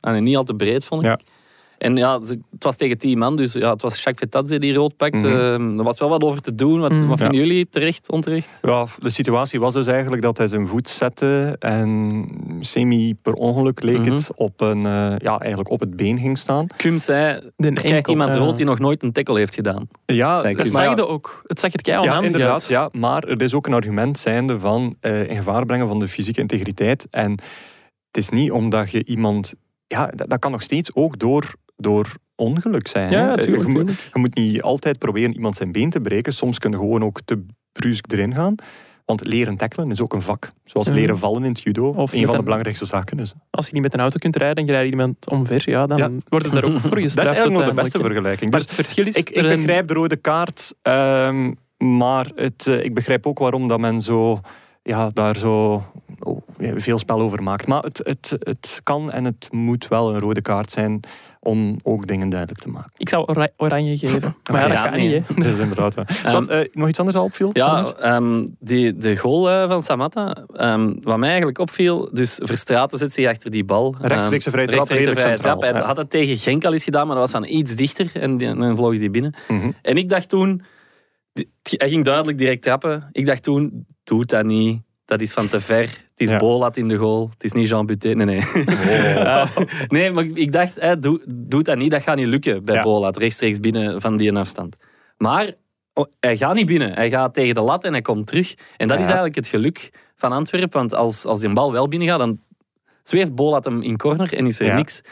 [0.00, 1.08] nee, niet al te breed, vond ik.
[1.08, 1.18] Ja.
[1.80, 4.96] En ja, het was tegen tien man, dus ja, het was Jacques Vetazzi die rood
[4.96, 5.16] pakte.
[5.28, 5.36] Mhm.
[5.38, 6.80] Ehm, er was wel wat over te doen.
[6.80, 7.06] Wat, Mhm.
[7.06, 7.46] wat vinden Ja.
[7.46, 8.58] jullie terecht, onterecht?
[8.62, 12.26] Ja, de situatie was dus eigenlijk dat hij zijn voet zette en
[12.60, 14.12] semi per ongeluk leek Mhm.
[14.12, 16.66] het op, een, eh, ja, eigenlijk op het been ging staan.
[16.76, 18.38] Cum zei, er krijgt iemand ja.
[18.38, 19.88] rood die nog nooit een tackle heeft gedaan.
[20.06, 20.42] Ja.
[20.42, 21.42] Dat maar zag ja, je ook.
[21.46, 22.66] Het zag er keihard Ja, handig inderdaad.
[22.66, 26.08] Ja, maar er is ook een argument zijnde van eh, in gevaar brengen van de
[26.08, 27.06] fysieke integriteit.
[27.10, 27.30] En
[28.06, 29.54] het is niet omdat je iemand...
[29.86, 33.10] Ja, dat, dat kan nog steeds ook door, door ongeluk zijn.
[33.10, 34.08] Ja, ja, je, moet, tuurlijk.
[34.12, 36.32] je moet niet altijd proberen iemand zijn been te breken.
[36.32, 38.54] Soms kun je gewoon ook te brusk erin gaan.
[39.04, 40.52] Want leren tackelen is ook een vak.
[40.64, 40.92] Zoals Ja.
[40.92, 41.88] leren vallen in het judo.
[41.88, 43.34] Of een van de belangrijkste zaken is.
[43.50, 45.98] Als je niet met een auto kunt rijden en je rijdt iemand omver, ja, dan
[45.98, 46.10] Ja.
[46.28, 47.14] wordt het daar ook voor gestraft.
[47.16, 48.50] Dat is eigenlijk nog de beste vergelijking.
[48.50, 49.14] Maar Dus het verschil is...
[49.14, 53.80] ik, ik begrijp de rode kaart, ehm, maar het, eh, ik begrijp ook waarom dat
[53.80, 54.40] men zo,
[54.82, 55.84] ja, daar zo
[56.20, 57.66] oh, veel spel over maakt.
[57.66, 61.00] Maar het, het, het kan en het moet wel een rode kaart zijn
[61.42, 62.90] om ook dingen duidelijk te maken.
[62.96, 64.34] Ik zou ora- oranje geven.
[64.52, 65.08] Maar ja, dat nee.
[65.14, 65.34] niet, hè.
[65.42, 66.04] Dat is inderdaad wel.
[66.08, 67.50] Zwart, eh, nog iets anders dat opviel?
[67.52, 72.98] Ja, ehm, die, de goal eh, van Samatta, ehm, wat mij eigenlijk opviel, dus Verstraeten
[72.98, 73.94] zit zich achter die bal.
[74.00, 75.70] Rechtstreekse vrije Ehm, trap, rechtstreekse redelijk vrije centraal, trap.
[75.72, 75.86] Hij ja.
[75.86, 78.48] had het tegen Genk al eens gedaan, maar dat was van iets dichter en, die-
[78.48, 79.34] en dan vloog die binnen.
[79.48, 79.70] Mhm.
[79.82, 80.62] En ik dacht toen,
[81.32, 83.08] die- hij ging duidelijk direct trappen.
[83.12, 84.80] Ik dacht toen, doe dat niet.
[85.04, 86.08] Dat is van te ver.
[86.20, 86.40] Het is Ja.
[86.40, 87.28] Bolat in de goal.
[87.32, 88.08] Het is niet Jean Buté.
[88.08, 88.40] Nee, nee.
[89.16, 89.56] Eh,
[89.88, 91.90] nee, maar ik dacht, hè, doe, doe dat niet.
[91.90, 92.82] Dat gaat niet lukken bij Ja.
[92.82, 93.16] Bolat.
[93.16, 94.76] Rechtstreeks binnen van die afstand.
[95.16, 95.52] Maar
[95.94, 96.92] oh, hij gaat niet binnen.
[96.92, 98.54] Hij gaat tegen de lat en hij komt terug.
[98.76, 99.02] En dat Ja.
[99.02, 100.78] is eigenlijk het geluk van Antwerpen.
[100.78, 102.40] Want als, als die bal wel binnen gaat, dan
[103.02, 104.76] zweeft Bolat hem in corner en is er Ja.
[104.76, 105.02] niks.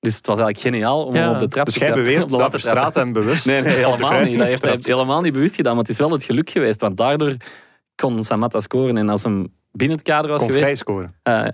[0.00, 1.20] Dus het was eigenlijk geniaal om Ja.
[1.20, 2.08] hem op de trap Dus te jij trappen.
[2.08, 4.38] beweert Op de dat hem bewust Nee, helemaal niet.
[4.38, 5.72] Dat heeft hij helemaal niet bewust gedaan.
[5.72, 6.80] Maar het is wel het geluk geweest.
[6.80, 7.36] Want daardoor
[7.94, 8.96] kon Samatta scoren.
[8.96, 10.80] En als hem binnen het kader was Kon vrij geweest...
[10.80, 11.14] scoren.
[11.22, 11.46] eh,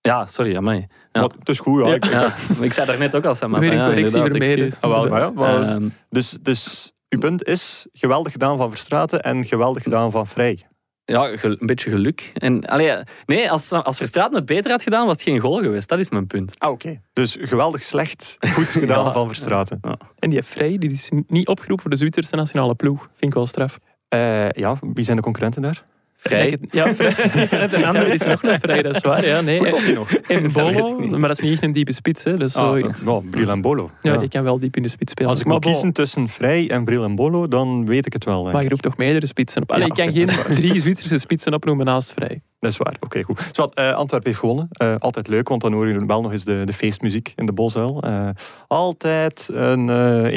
[0.00, 0.78] ja, sorry, amai.
[1.12, 1.20] Ja.
[1.20, 1.94] Maar het is goed, ja.
[1.94, 3.60] ik- Ja, ik zei daar net ook al Samatta.
[3.66, 4.80] Weer een ja, correctie excuus.
[4.80, 9.22] Ah, wel, maar ja, maar- Ehm, Dus, dus uw punt is geweldig gedaan van Verstraeten
[9.22, 10.66] en geweldig gedaan van Vrij.
[11.04, 12.30] ja, gel- een beetje geluk.
[12.34, 15.88] En, allee, nee, als, als Verstraeten het beter had gedaan, was het geen goal geweest.
[15.88, 16.54] Dat is mijn punt.
[16.58, 17.00] Ah, oké.
[17.12, 19.12] Dus geweldig slecht, goed gedaan Ja.
[19.12, 19.80] van Verstraeten.
[20.18, 23.00] En die Vrij die is niet opgeroepen voor de Zwitserse nationale ploeg.
[23.00, 23.78] Vind ik wel straf.
[24.08, 25.84] Eh, ja, wie zijn de concurrenten daar?
[26.28, 26.58] Vrij.
[26.70, 27.14] Ja, Vrij.
[27.68, 29.26] De andere is nog een Vrij, dat is waar.
[29.26, 29.60] Ja, nee.
[29.94, 30.12] Nog?
[30.12, 32.24] En Bolo, maar dat is niet echt een diepe spits.
[32.24, 32.36] Hè.
[32.36, 33.02] Dat is Ah, zoiets.
[33.04, 33.90] ja, Bril en Bolo.
[34.00, 34.18] Ja, Ja.
[34.18, 35.30] die kan wel diep in de spits spelen.
[35.30, 38.24] Als ik maar moet kiezen tussen Vrij en Bril en Bolo, dan weet ik het
[38.24, 38.44] wel.
[38.50, 39.72] Maar je roept toch meerdere spitsen op.
[39.72, 40.12] Allee, Ja, ik kan
[40.46, 42.42] geen drie Zwitserse spitsen opnoemen naast Vrij.
[42.60, 42.96] Dat is waar.
[43.00, 43.48] Oké, goed.
[43.52, 44.68] Zwat, eh, Antwerpen heeft gewonnen.
[44.70, 47.52] Eh, altijd leuk, want dan hoor je wel nog eens de, de feestmuziek in de
[47.52, 48.02] Bosuil.
[48.02, 48.28] Eh,
[48.66, 50.36] altijd een eh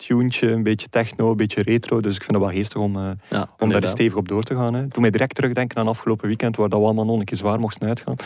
[0.00, 2.00] elektro-tuentje, een beetje techno, een beetje retro.
[2.00, 4.74] Dus ik vind het wel geestig om, Ja, om daar stevig op door te gaan.
[4.74, 4.88] Hè.
[4.88, 7.60] Toen mij direct terugdenken aan afgelopen weekend, waar dat we allemaal nog een keer zwaar
[7.60, 8.16] mochten uitgaan.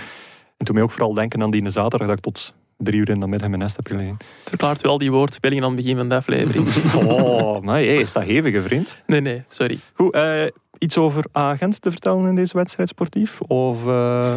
[0.56, 3.20] En toen mij ook vooral denken aan die zaterdag dat ik tot drie uur in
[3.20, 4.16] de middag in mijn nest heb gelegen.
[4.18, 6.66] Het verklaart wel die woordspelling aan het begin van de aflevering.
[6.94, 8.98] Oh, maar hey, is dat hevige, vriend?
[9.06, 9.78] Nee, nee, sorry.
[9.92, 10.44] Goed, eh,
[10.78, 13.40] iets over agent te vertellen in deze wedstrijd sportief?
[13.40, 14.34] Of, eh,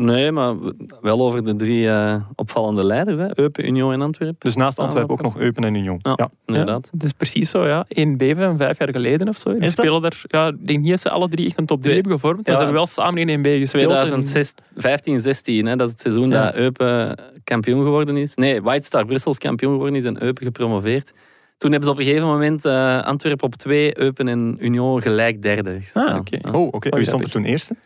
[0.00, 0.54] Nee, maar
[1.00, 3.18] wel over de drie eh, opvallende leiders.
[3.18, 3.38] Hè.
[3.38, 4.36] Eupen, Union en Antwerpen.
[4.38, 5.98] dus naast Antwerpen ook nog Eupen en Union.
[6.02, 6.30] Ja, Ja.
[6.46, 6.84] inderdaad.
[6.84, 7.86] Ja, het is precies zo, ja.
[7.88, 9.58] 1B van vijf jaar geleden of zo.
[9.58, 10.22] Die spelen daar...
[10.26, 12.46] Ja, ik denk niet dat ze alle drie echt een top 3 Twee- hebben gevormd.
[12.46, 13.92] Maar ze hebben wel samen in 1B gespeeld.
[13.92, 16.44] en- 2015, 16, hè, dat is het seizoen Ja.
[16.44, 18.34] dat Eupen kampioen geworden is.
[18.34, 21.12] Nee, White Star Brussels kampioen geworden is en Eupen gepromoveerd.
[21.58, 25.42] Toen hebben ze op een gegeven moment eh, Antwerpen op 2, Eupen en Union gelijk
[25.42, 26.06] derde gestaan.
[26.08, 26.36] Ah, oké.
[26.40, 26.58] Ja.
[26.58, 26.96] Oh, oké.
[26.96, 27.76] Wie stond er toen eerste?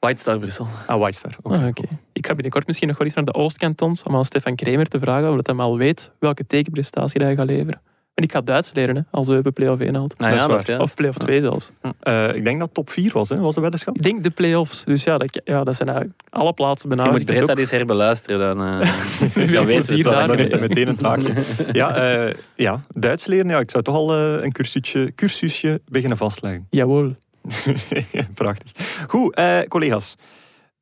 [0.00, 0.66] White Star Brussel.
[0.86, 1.36] Ah, White Star.
[1.42, 1.56] Oké.
[1.56, 1.82] Ah, oké.
[2.12, 4.98] Ik ga binnenkort misschien nog wel eens naar de Oostkantons om aan Stefan Kremer te
[4.98, 7.80] vragen, omdat hij al weet welke tekenprestatie hij gaat leveren.
[8.14, 10.18] En ik ga Duits leren, hè, als Eupen play-off 1 haalt.
[10.18, 10.66] Nou ja, dat is waar.
[10.66, 10.82] juist.
[10.82, 11.70] Of play-off 2 zelfs.
[12.00, 13.38] Eh, ik denk dat top 4 was, hè?
[13.38, 13.96] was de weddenschap.
[13.96, 14.84] Ik denk de play-offs.
[14.84, 17.70] Dus ja, dat, ja, dat zijn eigenlijk alle plaatsen Dus je moet Brett dat eens
[17.70, 18.56] herbeluisteren.
[18.56, 20.12] Dan, eh dan weet het wel.
[20.12, 21.32] Dan Dan heeft hij meteen een taakje.
[21.72, 23.48] Ja, eh, ja, Duits leren.
[23.48, 26.66] Ja, ik zou toch al een cursusje, cursusje beginnen vastleggen.
[26.70, 27.14] Jawel.
[28.34, 28.72] Prachtig.
[29.08, 30.16] Goed, eh, collega's.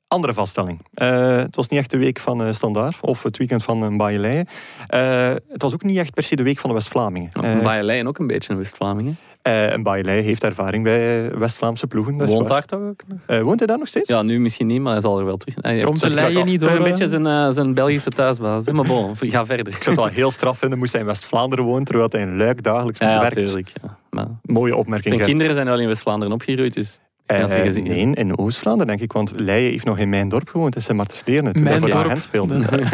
[0.08, 0.80] Andere vaststelling.
[0.94, 3.96] Eh, het was niet echt de week van eh Standaard of het weekend van een
[3.96, 4.46] Baaieleien.
[4.86, 7.30] Eh het was ook niet echt per se de week van de West-Vlamingen.
[7.32, 9.16] Eh, Baaieleien ook een beetje een West-Vlamingen.
[9.42, 12.16] eh, een Baaieleien heeft ervaring bij West-Vlaamse ploegen.
[12.16, 13.18] dat Woont daar toch ook nog?
[13.26, 14.08] Eh, woont hij daar nog steeds?
[14.08, 15.54] Ja, nu misschien niet, maar hij zal er wel terug.
[15.60, 16.78] Hij heeft toch- leien niet toch door.
[16.78, 16.90] een hè?
[16.90, 18.66] beetje zijn, zijn Belgische thuisbaas.
[18.70, 19.66] Maar bon, ga verder.
[19.74, 22.36] Ik zou het wel heel straf vinden moest hij in West-Vlaanderen wonen, terwijl hij in
[22.36, 23.34] Luik dagelijks Ja, werkt.
[23.34, 23.70] natuurlijk.
[23.82, 23.96] Ja.
[24.10, 25.04] Maar Mooie opmerking.
[25.04, 25.28] zijn Gert.
[25.28, 29.70] kinderen zijn wel in West-Vlaanderen opgegroeid, dus Eh, nee, in Oost-Vlaanderen denk ik, want Leijen
[29.70, 32.18] heeft nog in mijn dorp gewoond, in Sint-Martens-Deerne, toen hij voor de dorp.
[32.18, 32.58] speelde.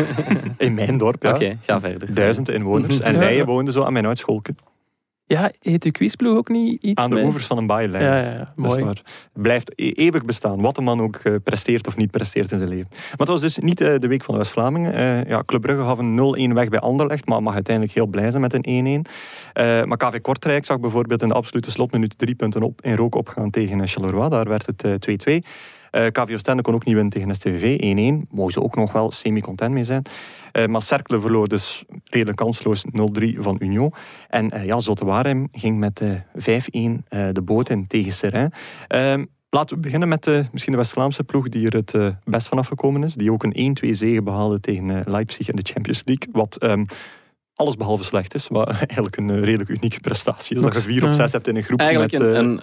[0.58, 1.34] In mijn dorp, ja.
[1.34, 2.14] Oké, ga verder.
[2.14, 3.00] Duizend inwoners.
[3.00, 3.16] En.
[3.24, 4.54] Leijen woonde zo aan mijn uitschoolke.
[5.26, 8.04] Ja, heet uw quizploeg ook niet iets Aan de oevers van een baailijn.
[8.04, 8.38] Ja, ja, ja.
[8.38, 8.84] Dat is mooi.
[8.84, 9.02] waar.
[9.32, 12.70] Blijft e- eeuwig bestaan, wat de man ook eh, presteert of niet presteert in zijn
[12.70, 12.86] leven.
[12.90, 14.94] Maar het was dus niet eh, de week van de West-Vlamingen.
[14.94, 18.30] Eh, ja, Club Brugge gaf een 0-1 weg bij Anderlecht, maar mag uiteindelijk heel blij
[18.30, 19.10] zijn met een 1-1.
[19.52, 23.14] Eh, maar KV Kortrijk zag bijvoorbeeld in de absolute slotminuut drie punten op, in rook
[23.14, 24.28] opgaan tegen Charleroi.
[24.28, 25.46] Daar werd het eh, 2-2.
[25.94, 27.76] Eh KV Oostende kon ook niet winnen tegen STVV,
[28.24, 28.28] 1-1.
[28.30, 30.02] Mogen ze ook nog wel semi-content mee zijn.
[30.52, 33.92] Eh, maar Cercle verloor dus redelijk kansloos 0-3 van Union.
[34.28, 38.52] En eh, ja, Zotte Waregem ging met eh 5-1 eh, de boot in tegen Serrain.
[38.88, 42.66] Ehm, laten we beginnen met eh, misschien de West-Vlaamse ploeg die er het best vanaf
[42.66, 43.14] gekomen is.
[43.14, 46.28] Die ook een 1-2 zege behaalde tegen Leipzig in de Champions League.
[46.32, 46.84] Wat ehm,
[47.54, 48.48] alles behalve slecht is.
[48.48, 50.62] Wat eigenlijk een redelijk unieke prestatie is.
[50.62, 51.12] Dat je 4 op.
[51.12, 52.20] 6 hebt in een groep Eigenlijk met...
[52.20, 52.62] een, een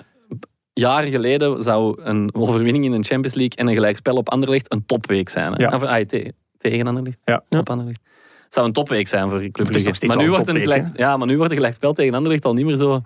[0.73, 4.85] jaar geleden zou een overwinning in de Champions League en een gelijkspel op Anderlecht een
[4.85, 5.53] topweek zijn.
[5.53, 5.63] Hè?
[5.63, 5.69] Ja.
[5.73, 7.17] Of, ah, te- tegen Anderlecht.
[7.25, 7.43] Ja.
[7.49, 7.99] Op Anderlecht.
[8.43, 10.07] Het zou een topweek zijn voor Club Brugge.
[10.07, 12.65] maar, nu wordt een gelijk, ja, maar nu wordt een gelijkspel tegen Anderlecht al niet
[12.65, 13.01] meer zo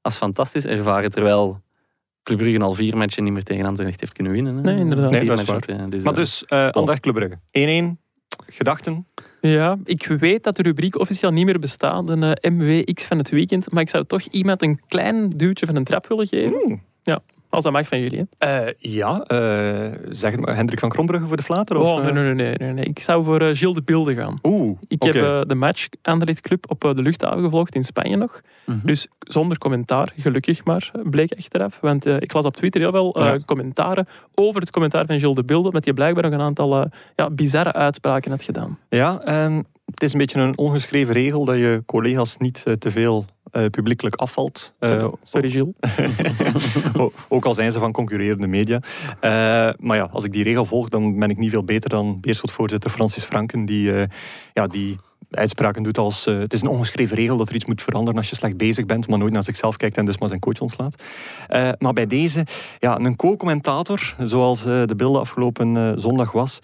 [0.00, 1.10] als fantastisch ervaren.
[1.10, 1.60] Terwijl
[2.22, 4.56] Club Brugge al vier matchen niet meer tegen Anderlecht heeft kunnen winnen.
[4.56, 4.62] Hè?
[4.62, 5.10] Nee, inderdaad.
[5.10, 7.38] Nee, Vier dat is matchen op, ja, dus, maar eh, dus, eh Anderlecht Club Brugge.
[7.96, 8.00] 1-1.
[8.46, 9.06] Gedachten?
[9.40, 13.30] Ja, ik weet dat de rubriek officieel niet meer bestaat, een eh, MWX van het
[13.30, 16.82] weekend, maar ik zou toch iemand een klein duwtje van een trap willen geven.
[17.06, 17.16] Oeh.
[17.48, 18.26] Als dat mag van jullie.
[18.38, 18.46] Hè.
[18.66, 20.56] Eh, ja, eh, zeg het maar.
[20.56, 21.76] Hendrik van Krombrugge voor de Flater?
[21.76, 22.12] Of, Oh, nee, eh?
[22.14, 22.84] nee, nee, nee, nee, nee.
[22.84, 24.38] Ik zou voor eh, Gilles de Bilde gaan.
[24.42, 28.40] Oeh, Ik heb de match Anderlecht Club op de luchthaven gevlogd in Spanje nog.
[28.66, 28.78] Mhm.
[28.86, 31.78] Dus zonder commentaar, gelukkig maar, bleek achteraf.
[31.80, 33.38] Want ik las op Twitter heel wel Ja.
[33.44, 37.30] commentaren over het commentaar van Gilles de Bilde, met die blijkbaar nog een aantal ja,
[37.30, 38.78] bizarre uitspraken had gedaan.
[38.88, 39.18] Ja,
[39.84, 44.14] het is een beetje een ongeschreven regel dat je collega's niet te veel eh, publiekelijk
[44.14, 44.74] afvalt.
[44.78, 45.74] Eh, Sorry, Gilles.
[47.28, 48.80] ook al zijn ze van concurrerende media.
[49.20, 49.30] Eh,
[49.78, 52.90] maar ja, als ik die regel volg, dan ben ik niet veel beter dan Beerschot-voorzitter
[52.90, 53.92] Francis Franken, die,
[54.52, 54.98] ja, die
[55.30, 56.24] uitspraken doet als...
[56.24, 59.08] het is een ongeschreven regel dat er iets moet veranderen als je slecht bezig bent,
[59.08, 61.02] maar nooit naar zichzelf kijkt en dus maar zijn coach ontslaat.
[61.78, 62.46] Maar bij deze,
[62.78, 66.60] ja, een co-commentator, zoals de beelden afgelopen zondag was,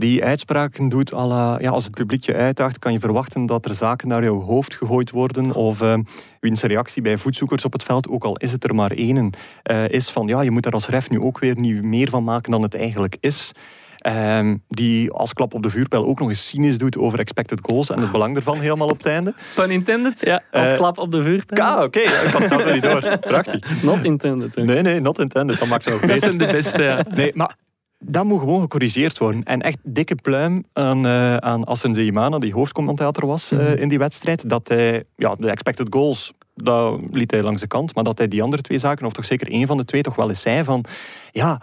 [0.00, 3.64] die uitspraken doet à la, ja, als het publiek je uitdaagt, kan je verwachten dat
[3.64, 5.52] er zaken naar jouw hoofd gegooid worden.
[5.54, 5.94] Of eh,
[6.40, 9.30] wiens reactie bij voetzoekers op het veld, ook al is het er maar één,
[9.62, 12.24] eh, is van ja, je moet er als ref nu ook weer niet meer van
[12.24, 13.52] maken dan het eigenlijk is.
[13.98, 17.90] Ehm, die als klap op de vuurpijl ook nog eens cynisch doet over expected goals
[17.90, 19.34] en het belang ervan helemaal op het einde.
[19.54, 20.20] Pun intended?
[20.20, 21.62] Ja, als Eh, klap op de vuurpijl.
[21.66, 23.18] Ja, oké, ik had het zelf niet door.
[23.18, 23.82] Prachtig.
[23.82, 24.54] Not intended.
[24.54, 24.64] hè.
[24.64, 25.58] Nee, nee, not intended.
[25.58, 26.24] Dat maakt het nog Dat beter.
[26.28, 27.04] zijn de beste, ja.
[27.14, 27.56] Nee, maar
[28.04, 29.42] dat moet gewoon gecorrigeerd worden.
[29.42, 33.98] En echt dikke pluim aan, eh aan Assen Zeimana, die hoofdcommentator was eh, in die
[33.98, 34.48] wedstrijd.
[34.48, 37.94] Dat hij, ja, de expected goals, dat liet hij langs de kant.
[37.94, 40.16] Maar dat hij die andere twee zaken, of toch zeker één van de twee, toch
[40.16, 40.84] wel eens zei van...
[41.32, 41.60] Ja,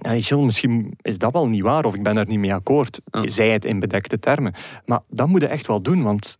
[0.00, 3.00] Gilles, misschien is dat wel niet waar, of ik ben daar niet mee akkoord.
[3.04, 3.28] Ja.
[3.28, 4.52] Zei het in bedekte termen.
[4.84, 6.38] Maar dat moet je echt wel doen, want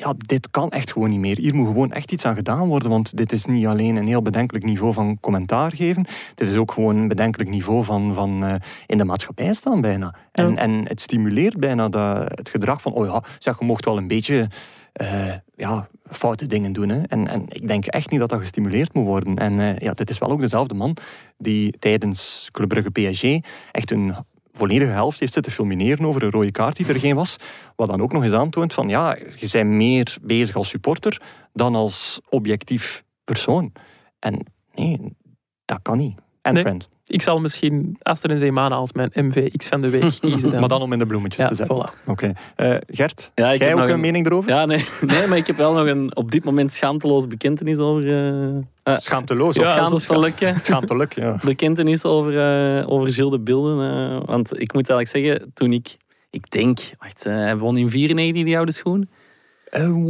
[0.00, 1.38] ja, dit kan echt gewoon niet meer.
[1.38, 4.22] Hier moet gewoon echt iets aan gedaan worden, want dit is niet alleen een heel
[4.22, 8.54] bedenkelijk niveau van commentaar geven, dit is ook gewoon een bedenkelijk niveau van, van eh,
[8.86, 10.14] in de maatschappij staan bijna.
[10.32, 10.56] En, Ja.
[10.56, 14.08] en het stimuleert bijna dat, het gedrag van, oh ja, zeg, je mocht wel een
[14.08, 14.48] beetje
[14.92, 16.88] eh, ja, foute dingen doen.
[16.88, 17.02] Hè.
[17.02, 19.36] En, en ik denk echt niet dat dat gestimuleerd moet worden.
[19.36, 20.96] En eh, ja, dit is wel ook dezelfde man
[21.38, 23.24] die tijdens Club Brugge PSG
[23.72, 24.14] echt een
[24.60, 27.36] volledige helft heeft zitten fulmineren over een rode kaart die er geen was.
[27.76, 31.74] Wat dan ook nog eens aantoont van ja, je bent meer bezig als supporter dan
[31.74, 33.72] als objectief persoon.
[34.18, 35.16] En nee,
[35.64, 36.20] dat kan niet.
[36.42, 36.62] En Nee.
[36.62, 36.88] friend.
[37.10, 40.50] Ik zal misschien Aster en Zeemana als mijn MVX van de week kiezen.
[40.50, 40.60] Dan.
[40.60, 41.76] Maar dan om in de bloemetjes ja, te zetten.
[41.88, 42.04] voilà.
[42.06, 42.32] Oké.
[42.56, 44.50] Eh, Gert, Ja, ik jij heb ook nog een, een- mening erover?
[44.50, 48.10] Ja, nee, nee, maar ik heb wel nog een op dit moment schaamteloos bekentenis over...
[48.12, 49.56] eh, eh, Schaamteloos.
[49.56, 51.36] Ja, schaamtelijke Schaamtelijk, ja.
[51.44, 52.38] bekentenis over,
[52.78, 53.90] eh over Gilles de Bilden.
[53.90, 55.96] eh, want ik moet eigenlijk zeggen, toen ik...
[56.30, 59.08] Ik denk, wacht, eh, hij won in 94 die oude schoen.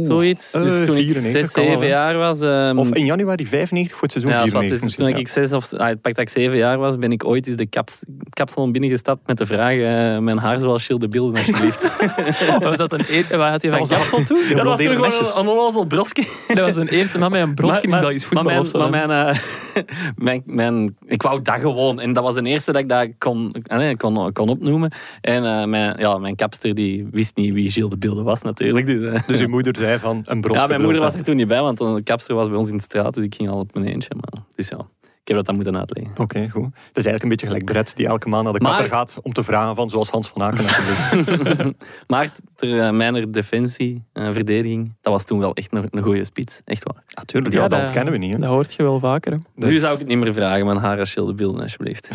[0.01, 0.53] Zoiets.
[0.53, 1.87] eh, dus toen ik 94 6, kan wel, 7 hè.
[1.87, 2.41] jaar was...
[2.41, 5.53] ehm, Of in januari 95 voor het seizoen ja, wat, 94 dus toen ik zes
[5.53, 7.99] of ah, het pakt dat ik zeven jaar was, ben ik ooit eens de kaps,
[8.29, 11.89] kapsalon binnengestapt met de vraag: eh, mijn haar zoals Gilles de Bilden, alsjeblieft.
[12.51, 13.25] Oh, was dat een eer...
[13.37, 14.39] Wat had hij van kapsel toen?
[14.49, 16.23] Ja, dat was toen gewoon een, een onnozel brosje.
[16.47, 18.89] Dat was een eerste man met een brosje in Belgisch voetbal maar zo.
[18.89, 19.35] mijn, maar mijn,
[19.73, 19.83] eh,
[20.25, 21.99] mijn, mijn, ik wou dat gewoon.
[21.99, 24.91] En dat was de eerste dat ik dat kon, nee, kon, kon opnoemen.
[25.21, 28.85] En eh, mijn, ja, mijn kapster die wist niet wie Gilles de Bilden was natuurlijk.
[28.85, 30.57] Dus, Dus moeder zei van een bros.
[30.61, 32.77] ja, mijn moeder was er toen niet bij, want de kapster was bij ons in
[32.77, 33.13] de straat.
[33.13, 34.09] Dus ik ging al op mijn eentje.
[34.15, 36.13] Maar, dus ja, ik heb dat dan moeten uitleggen.
[36.17, 36.63] Oké, goed.
[36.63, 39.19] Het is eigenlijk een beetje gelijk Brett die elke maand naar de Maar- kapper gaat
[39.21, 40.65] om te vragen van zoals Hans van Aken.
[42.07, 46.23] Maar ter uh, mijn defensie, eh, verdediging, dat was toen wel echt een, een goede
[46.23, 46.61] spits.
[46.65, 47.03] Echt waar.
[47.15, 48.33] Natuurlijk, ja, dat kennen we niet.
[48.33, 48.39] Hè.
[48.39, 49.39] Dat hoort je wel vaker.
[49.55, 52.09] Nu zou ik het niet meer vragen, mijn haar als de Bilden, alsjeblieft.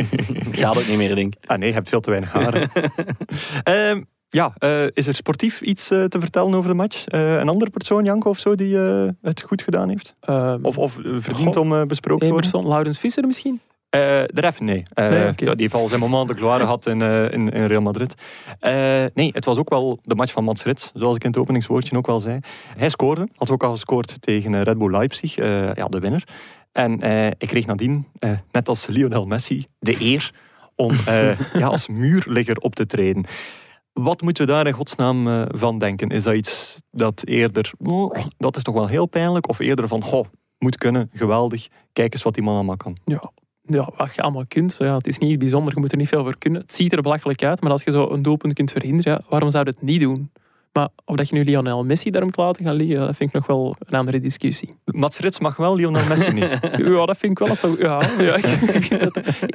[0.60, 1.50] Gaat ook niet meer, denk ik.
[1.50, 2.70] Ah nee, je hebt veel te weinig haren.
[3.62, 7.06] Ehm, Ja, eh, is er sportief iets eh, te vertellen over de match?
[7.06, 8.76] Eh, een andere persoon, Janko of zo, die
[9.22, 10.14] het goed gedaan heeft?
[10.20, 12.50] Ehm, Of, of verdient om besproken te worden?
[12.50, 13.60] persoon, Laurens Visser misschien?
[13.90, 14.82] De ref, nee.
[14.94, 15.44] Nee, oké.
[15.44, 18.14] ja, die heeft al zijn moment de gloire gehad in, in, in Real Madrid.
[19.14, 21.96] Nee, het was ook wel de match van Mats Rits, zoals ik in het openingswoordje
[21.96, 22.38] ook wel zei.
[22.76, 26.28] Hij scoorde, had ook al gescoord tegen Red Bull Leipzig, ja, de winnaar.
[26.72, 27.00] En
[27.38, 28.06] ik kreeg nadien,
[28.52, 30.32] net als Lionel Messi, de eer
[30.76, 30.92] om
[31.52, 33.24] ja, als muurligger op te treden.
[33.92, 36.08] Wat moeten we daar in godsnaam eh, van denken?
[36.08, 40.02] Is dat iets dat eerder, oh, dat is toch wel heel pijnlijk, of eerder van,
[40.02, 40.24] goh,
[40.58, 42.96] moet kunnen, geweldig, kijk eens wat die man allemaal kan.
[43.04, 43.30] Ja,
[43.62, 44.76] ja, wat je allemaal kunt.
[44.78, 46.60] Ja, het is niet bijzonder, je moet er niet veel voor kunnen.
[46.60, 49.64] Het ziet er belachelijk uit, maar als je zo een doelpunt kunt verhinderen, waarom zou
[49.64, 50.30] je het niet doen?
[50.72, 53.34] Maar of dat je nu Lionel Messi daar moet laten gaan liggen, dat vind ik
[53.34, 54.74] nog wel een andere discussie.
[54.84, 56.58] Mats Rits mag wel, Lionel Messi niet.
[56.76, 57.48] Ja, dat vind ik wel.
[57.48, 58.38] als toch, ja, ja,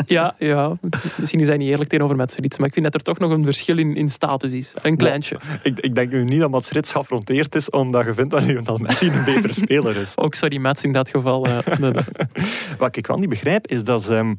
[0.05, 0.77] ja, ja,
[1.17, 3.31] misschien is hij niet eerlijk tegenover Mats Rits, maar ik vind dat er toch nog
[3.31, 4.73] een verschil in, in status is.
[4.81, 5.37] Een kleintje.
[5.63, 8.77] ik, ik denk nu niet dat Mats Rits geaffronteerd is omdat je vindt dat Lionel
[8.77, 10.17] Messi een betere speler is.
[10.23, 11.45] Ook sorry Mats in dat geval.
[11.45, 11.57] eh.
[12.77, 14.35] Wat ik wel niet begrijp, is dat ze hem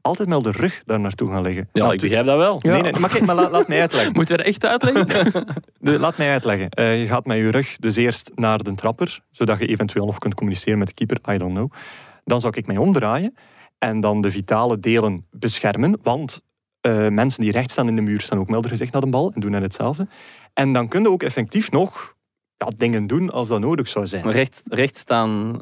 [0.00, 1.68] altijd met de rug daar naartoe gaan liggen.
[1.72, 2.58] Ja, ik begrijp dat wel.
[2.62, 2.70] Ja.
[2.72, 4.12] Nee, nee, maar kijk, maar laat, laat mij uitleggen.
[4.16, 5.46] Moeten we dat echt uitleggen?
[5.80, 6.70] De, laat mij uitleggen.
[6.70, 10.18] Eh, je gaat met je rug dus eerst naar de trapper, zodat je eventueel nog
[10.18, 11.34] kunt communiceren met de keeper.
[11.34, 11.72] I don't know.
[12.24, 13.34] Dan zou ik mij omdraaien
[13.78, 16.40] en dan de vitale delen beschermen, want
[16.80, 19.32] eh, mensen die recht staan in de muur staan ook melder gezegd naar de bal
[19.34, 20.08] en doen net hetzelfde.
[20.54, 22.14] En dan kun je ook effectief nog
[22.56, 24.30] ja, dingen doen als dat nodig zou zijn.
[24.30, 25.58] Recht, recht staan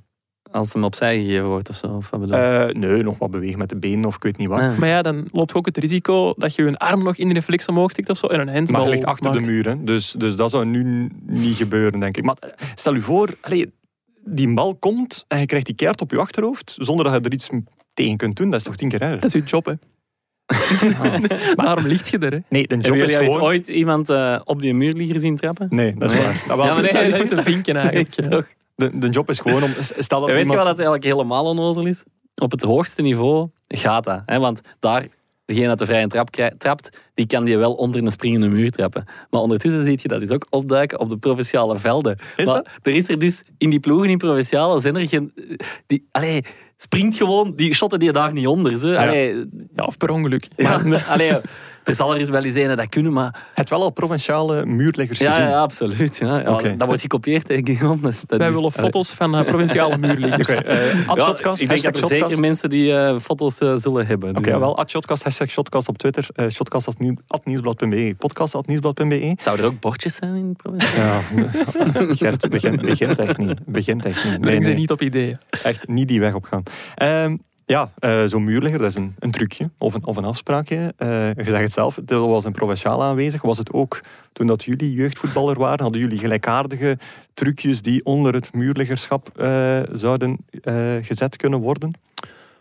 [0.57, 1.87] als hem opzij gegeven wordt of zo.
[1.87, 2.43] Of wat bedoel je?
[2.45, 4.61] Eh, nee, nog wat bewegen met de benen of ik weet niet wat.
[4.61, 4.79] Ah.
[4.79, 7.35] Maar ja, dan loopt je ook het risico dat je je arm nog in de
[7.35, 9.45] reflex omhoog stikt of zo en een handbal Maar je ligt achter maakt.
[9.45, 9.85] de muur, hè.
[9.85, 12.25] Dus, dus dat zou nu niet gebeuren, denk ik.
[12.25, 13.73] Maar eh, stel u voor, allee,
[14.25, 17.33] die bal komt en je krijgt die keert op je achterhoofd, zonder dat je er
[17.33, 17.51] iets
[17.95, 18.51] tegen kunt doen.
[18.51, 19.21] Dat is toch tien keer erger?
[19.21, 19.73] Dat is je job, hè.
[21.65, 22.39] Daarom ligt je er, hè.
[22.49, 23.41] Nee, de job Hebben is gewoon...
[23.41, 25.67] ooit iemand eh, op die muurligger zien trappen?
[25.71, 26.27] Nee, dat is Nee.
[26.27, 26.43] waar.
[26.49, 28.11] Ja, maar nee, is toch- vinken eigenlijk.
[28.31, 28.47] Toch?
[28.77, 29.71] De, de job is gewoon om...
[29.99, 30.59] Stel dat weet je iemand...
[30.59, 32.05] wat dat eigenlijk helemaal onnozel is?
[32.35, 34.23] Op het hoogste niveau gaat dat.
[34.27, 34.39] Hè?
[34.39, 35.07] Want daar,
[35.45, 39.05] degene dat de vrije trap trapt, die kan die wel onder een springende muur trappen.
[39.31, 42.19] Maar ondertussen zie je dat dus ook opduiken op de provinciale velden.
[42.37, 42.69] Is maar dat?
[42.83, 45.33] er is er dus in die ploegen in provinciale zijn er geen...
[45.87, 46.45] Die, allee,
[46.77, 48.79] springt gewoon, die shotten die daar niet onder.
[48.79, 48.99] Ze.
[48.99, 50.49] Allee, Ja, of per ongeluk.
[50.57, 51.33] ja, allee,
[51.87, 53.47] er zal er eens wel eens een dat kunnen, maar...
[53.55, 55.49] Het wel al provinciale muurleggers Ja, gezien.
[55.49, 56.17] ja, absoluut.
[56.17, 56.43] Ja.
[56.77, 58.01] Dat wordt gekopieerd, hè, Guillaume.
[58.03, 60.49] Dus dat Wij is- willen foto's van eh, provinciale muurliggers.
[60.57, 63.75] Oké, eh, at Ja, Shotcast, ik denk dat er zeker mensen die eh, foto's eh,
[63.77, 64.37] zullen hebben.
[64.37, 68.15] Oké, ja, wel, at Shotcast, hashtag Shotcast op Twitter, eh shotcast at nieuw- at nieuwsblad.be,
[68.19, 69.35] podcast at nieuwsblad.be.
[69.39, 70.99] Zou er ook bordjes zijn in de provincie?
[71.01, 71.21] Ja,
[72.17, 73.65] Gert, begint, begint echt niet.
[73.67, 74.33] Begint echt niet.
[74.33, 74.79] Nee, Breng ze nee.
[74.79, 75.39] niet op ideeën.
[75.63, 76.63] Echt niet die weg op gaan.
[76.95, 80.95] Ehm, ja, eh, zo'n muurligger, dat is een, een trucje of een, of een afspraakje.
[80.97, 83.43] Eh, je zegt het zelf, het was een provinciaal aanwezig.
[83.43, 84.01] Was het ook
[84.33, 85.83] toen dat jullie jeugdvoetballer waren?
[85.83, 86.99] Hadden jullie gelijkaardige
[87.35, 90.39] trucjes die onder het muurliggerschap eh, zouden
[91.03, 91.93] gezet kunnen worden?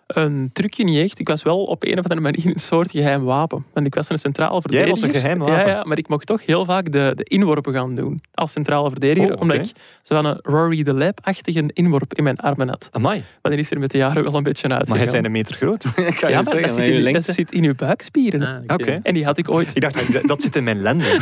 [0.06, 1.20] Een trucje niet echt.
[1.20, 3.66] Ik was wel op een of andere manier een soort geheim wapen.
[3.74, 4.90] Want ik was een centrale verdediger.
[4.90, 5.56] was een geheim wapen?
[5.56, 8.22] Ja, ja, maar ik mocht toch heel vaak de, de inworpen gaan doen.
[8.34, 9.28] Als centrale verdediger.
[9.28, 9.42] Oh, oké.
[9.42, 12.90] Omdat ik zo'n een Rory the Lab-achtige inworp in mijn armen had.
[12.92, 14.88] Amai, Maar die is er met de jaren wel een beetje uit.
[14.88, 15.84] maar hij zijn een meter groot.
[15.96, 17.34] Ik kan ja, je maar zeggen, dat, zit in, dat lengte.
[17.34, 18.64] zit in uw buikspieren.
[18.68, 19.00] Ah, Oké.
[19.04, 19.76] En die had ik ooit.
[19.76, 21.18] Ik dacht, dat zit in mijn lenden.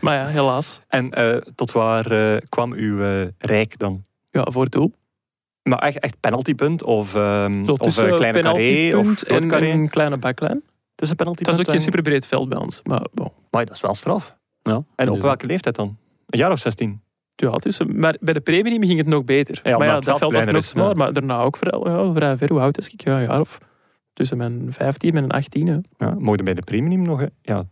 [0.00, 0.80] Maar ja, helaas.
[0.88, 4.04] En eh, tot waar eh, kwam uw eh, rijk dan?
[4.30, 4.92] Ja, voor doel.
[5.68, 9.70] Maar echt, echt penaltypunt of, ehm Zo of tussen eh, kleine carré of en carré?
[9.70, 10.62] een kleine backlijn.
[10.94, 12.80] Tussen penaltypunt was ook geen en- superbreed veld bij ons.
[12.82, 13.30] Maar bon.
[13.50, 14.36] Maar dat is wel straf.
[14.62, 15.96] Ja, En op welke leeftijd dan?
[16.26, 17.00] Een jaar of 16?
[17.36, 19.60] Ja, tussen, maar bij de premium ging het nog beter.
[19.62, 20.90] Ja, maar ja, dat veld was nog is, smaller.
[20.90, 20.96] ja.
[20.96, 22.48] Maar daarna ook vrij, ja, vrij ver.
[22.50, 23.04] Hoe oud is ik?
[23.04, 23.58] Ja, een jaar of
[24.12, 25.66] tussen mijn 15 en mijn 18.
[25.66, 25.76] Hè.
[26.06, 27.20] Ja, mogen bij de premium nog?
[27.20, 27.26] hè?
[27.42, 27.66] Ja, Nu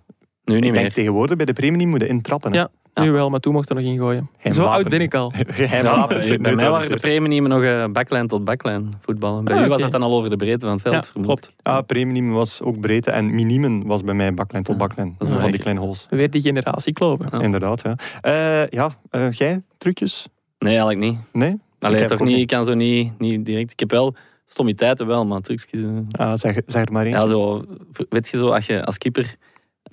[0.45, 0.93] niet ik denk meer.
[0.93, 2.53] tegenwoordig bij de premium moeten intrappen.
[2.53, 2.59] hè.
[2.59, 2.71] Ja.
[2.95, 4.31] Nu wel, maar toen mocht er nog ingooien.
[4.39, 4.77] Geen Zo wapen.
[4.77, 5.33] oud ben ik al.
[5.83, 6.21] Wapen.
[6.21, 9.45] bij bij mij waren de premium nog eh, backline tot backline voetballen.
[9.45, 11.13] Bij Ah, u was dat dan al over de breedte van het veld.
[11.15, 11.55] Ja, klopt.
[11.63, 15.51] Ah, premium was ook breedte en minimen was bij mij baklijn tot dat is Van
[15.51, 16.07] die kleine holes.
[16.11, 17.29] Weer die generatie kloven.
[17.31, 17.41] Ja.
[17.41, 17.97] Inderdaad, ja.
[18.21, 19.63] Eh, ja, eh, jij?
[19.79, 20.29] Trucjes?
[20.59, 21.19] Nee, eigenlijk niet.
[21.33, 21.61] Nee?
[21.81, 22.39] Alleen heb toch niet.
[22.39, 23.73] Ik kan zo niet, niet direct.
[23.73, 25.85] Ik heb wel stommiteiten wel, maar trucjes.
[26.11, 27.09] Ah, zeg, zeg er maar.
[27.09, 27.65] Ja, zo,
[28.09, 29.37] weet je zo, als je als keeper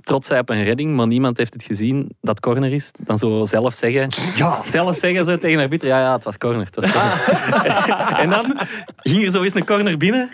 [0.04, 3.45] trots bent op een redding, maar niemand heeft het gezien dat corner is, dan zo
[3.45, 4.60] zelf zeggen, Ja.
[4.65, 6.65] zelf zeggen zo tegen de arbiter, ja, ja, het was corner.
[6.65, 7.19] Het was corner.
[8.23, 8.58] en dan
[8.97, 10.30] ging er zo eens een corner binnen,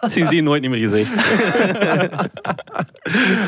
[0.00, 1.14] sindsdien nooit niet meer gezegd.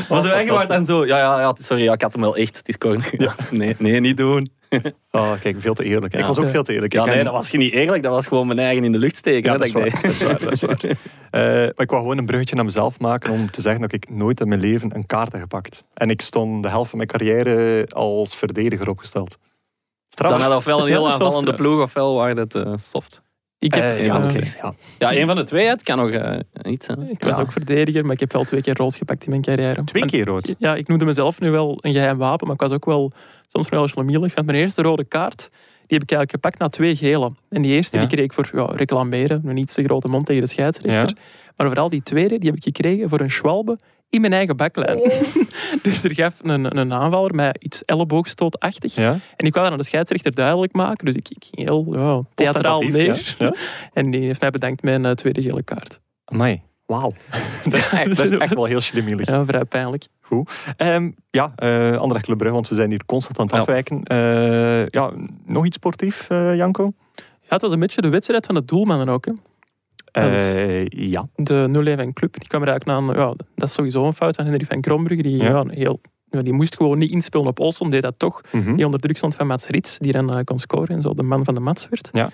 [0.09, 2.57] maar zo eigenlijk dan zo, ja, ja, ja, sorry, ja, ik had hem wel echt,
[2.57, 3.11] het is corner.
[3.51, 4.49] Nee, nee, niet doen.
[5.11, 6.13] Oh, kijk, veel te eerlijk.
[6.15, 6.27] Ik Ja.
[6.27, 6.93] was ook veel te eerlijk.
[6.93, 8.03] Ja, Ik nee, dat was je niet eerlijk.
[8.03, 9.43] Dat was gewoon mijn eigen in de lucht steken.
[9.43, 9.91] Ja, hè, dat is ik waar.
[9.91, 10.03] deed.
[10.03, 10.81] Dat is waar, dat is waar.
[11.31, 14.11] Eh, maar ik wou gewoon een bruggetje naar mezelf maken om te zeggen dat ik
[14.11, 15.85] nooit in mijn leven een kaart heb gepakt.
[15.95, 19.29] En ik stond de helft van mijn carrière als verdediger opgesteld.
[19.29, 19.39] Dan
[20.09, 23.23] Trouwens, had ofwel een heel aanvallende ploeg, ofwel waren het eh, soft.
[23.61, 24.39] Ik, heb, eh, ja, oké.
[24.63, 24.73] ja.
[24.99, 26.39] Ja, een van de twee, het kan nog eh,
[26.73, 27.11] iets zijn.
[27.11, 27.43] ik was Ja.
[27.43, 29.85] ook verdediger, maar ik heb wel twee keer rood gepakt in mijn carrière.
[29.85, 30.55] Twee keer rood.
[30.59, 33.13] Ja, ik noemde mezelf nu wel een geheim wapen, maar ik was ook wel
[33.47, 34.35] soms wel schlemielig.
[34.35, 35.39] Want mijn eerste rode kaart,
[35.87, 37.31] die heb ik eigenlijk gepakt na twee gele.
[37.49, 38.03] En die eerste Ja.
[38.03, 41.17] die kreeg ik voor ja, reclameren, een iets te grote mond tegen de scheidsrechter.
[41.59, 43.79] Maar vooral die tweede, die heb ik gekregen voor een schwalbe
[44.11, 44.99] in mijn eigen baklijn.
[45.83, 48.95] dus er gaf een, een aanvaller mij iets elleboogstootachtig.
[48.95, 49.11] Ja?
[49.37, 51.05] En ik wou dat aan de scheidsrechter duidelijk maken.
[51.05, 53.11] Dus ik, ging heel ja, theatraal neer.
[53.11, 53.47] Ostentatief, Ja?
[53.47, 53.55] Ja?
[53.93, 56.01] En die heeft mij bedankt met een eh, tweede gele kaart.
[56.25, 56.63] Amai.
[56.87, 57.13] Wauw.
[57.65, 59.29] dat, is echt, dat is echt wel heel slimmelig.
[59.29, 60.07] Ja, vrij pijnlijk.
[60.77, 64.03] Ehm, ja, eh Anderlecht Brugge, want we zijn hier constant aan het afwijken.
[64.03, 65.13] Eh, ja,
[65.45, 66.93] nog iets sportief, Janko?
[67.15, 69.25] Ja, het was een beetje de wedstrijd van de doelmannen ook.
[69.25, 69.33] Hè.
[70.13, 71.29] Eh, ja.
[71.35, 71.69] de
[72.09, 72.39] 0-1 Club.
[72.39, 75.23] Die kwam er eigenlijk aan, ja, dat is sowieso een fout van Henry van Krombrugge.
[75.23, 75.49] Die, Ja.
[75.49, 75.65] ja.
[75.69, 76.01] heel,
[76.31, 78.41] ja, die moest gewoon niet inspelen op Olson, deed dat toch.
[78.53, 78.75] Mhm.
[78.75, 81.23] Die onder druk stond van Mats Rits, die dan eh, kon scoren en zo de
[81.23, 82.09] man van de Mats werd.
[82.13, 82.31] Ja.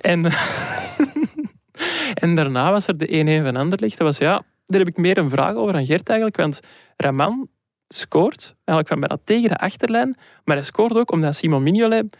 [0.00, 0.24] En,
[2.22, 3.98] en daarna was er de 1-1 van Anderlecht.
[3.98, 6.60] Dat was, ja, daar heb ik meer een vraag over aan Gert eigenlijk, want
[6.96, 7.48] Raman
[7.88, 12.16] scoort eigenlijk van bijna tegen de achterlijn, maar hij scoort ook omdat Simon Mignolet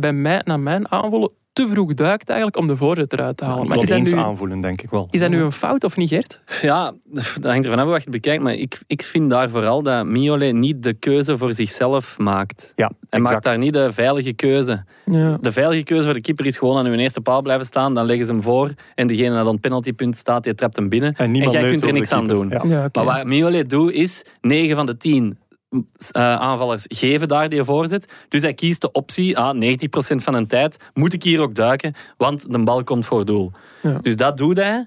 [0.00, 3.62] bij mij, naar mijn aanvoelen, te vroeg duikt eigenlijk om de voorzet eruit te halen.
[3.62, 5.08] Ik maar is eens nu, aanvoelen, denk ik wel.
[5.10, 6.40] is dat nu een fout of niet, Gert?
[6.62, 8.42] Ja, dat hangt ervan af hoe je het bekijkt.
[8.42, 12.72] Maar ik, ik vind daar vooral dat Miolet niet de keuze voor zichzelf maakt.
[12.76, 14.84] Ja, Hij maakt daar niet de veilige keuze.
[15.04, 15.38] Ja.
[15.40, 17.94] De veilige keuze voor de keeper is gewoon aan uw eerste paal blijven staan.
[17.94, 18.72] Dan leggen ze hem voor.
[18.94, 21.14] En degene dat aan het penaltypunt staat, die trapt hem binnen.
[21.14, 22.48] En jij kunt er niks aan doen.
[22.48, 22.62] Ja.
[22.66, 22.88] Ja.
[22.92, 25.49] Maar wat Miolet doet, is 9 van de 10 eh,
[26.12, 28.12] aanvallers geven daar die voorzet.
[28.28, 31.94] Dus hij kiest de optie, ah, 90% van de tijd moet ik hier ook duiken,
[32.16, 33.52] want de bal komt voor doel.
[33.82, 33.98] Ja.
[34.02, 34.86] Dus dat doet hij.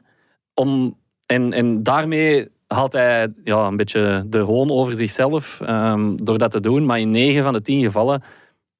[0.53, 6.37] Om, en, en daarmee haalt hij ja, een beetje de hoon over zichzelf ehm, door
[6.37, 6.85] dat te doen.
[6.85, 8.23] Maar in 9 van de 10 gevallen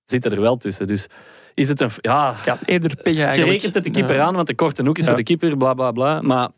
[0.06, 0.88] zit hij er wel tussen.
[0.88, 1.08] Dus
[1.54, 1.90] is het een...
[2.02, 4.24] Ja, Ja, eerder pech je rekent het de keeper Ja.
[4.26, 5.10] aan, want de korte hoek is Ja.
[5.10, 6.22] voor de keeper, bla bla bla.
[6.22, 6.50] Maar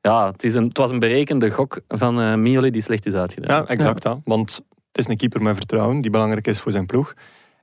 [0.00, 3.14] ja, het, is een, het was een berekende gok van eh Mioli die slecht is
[3.14, 3.56] uitgedaan.
[3.56, 4.02] Ja, exact.
[4.04, 4.20] Ja.
[4.24, 4.60] Want
[4.92, 7.14] het is een keeper met vertrouwen die belangrijk is voor zijn ploeg.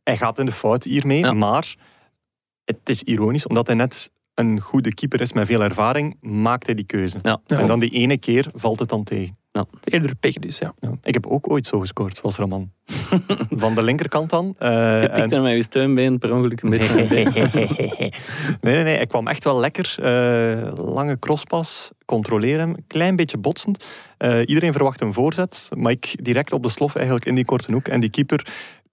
[0.03, 1.31] Hij gaat in de fout hiermee, Ja.
[1.33, 1.75] maar
[2.65, 6.75] het is ironisch, omdat hij net een goede keeper is met veel ervaring, maakt hij
[6.75, 7.19] die keuze.
[7.23, 7.41] Ja.
[7.47, 9.37] En dan die ene keer valt het dan tegen.
[9.83, 10.73] Eerder pech dus, ja.
[10.79, 10.91] Ja.
[11.03, 12.71] Ik heb ook ooit zo gescoord, zoals Raman.
[13.63, 14.55] Van de linkerkant dan.
[14.57, 14.69] eh,
[15.01, 17.05] Je en- tikte met je steunbeen per ongeluk een beetje.
[18.61, 18.97] nee, nee, nee.
[18.97, 19.95] Ik kwam echt wel lekker.
[20.01, 22.75] eh, lange crosspas, controleer hem.
[22.87, 23.85] Klein beetje botsend.
[24.17, 25.69] Eh, iedereen verwacht een voorzet.
[25.75, 27.87] Maar ik direct op de slof eigenlijk in die korte hoek.
[27.87, 28.45] En die keeper...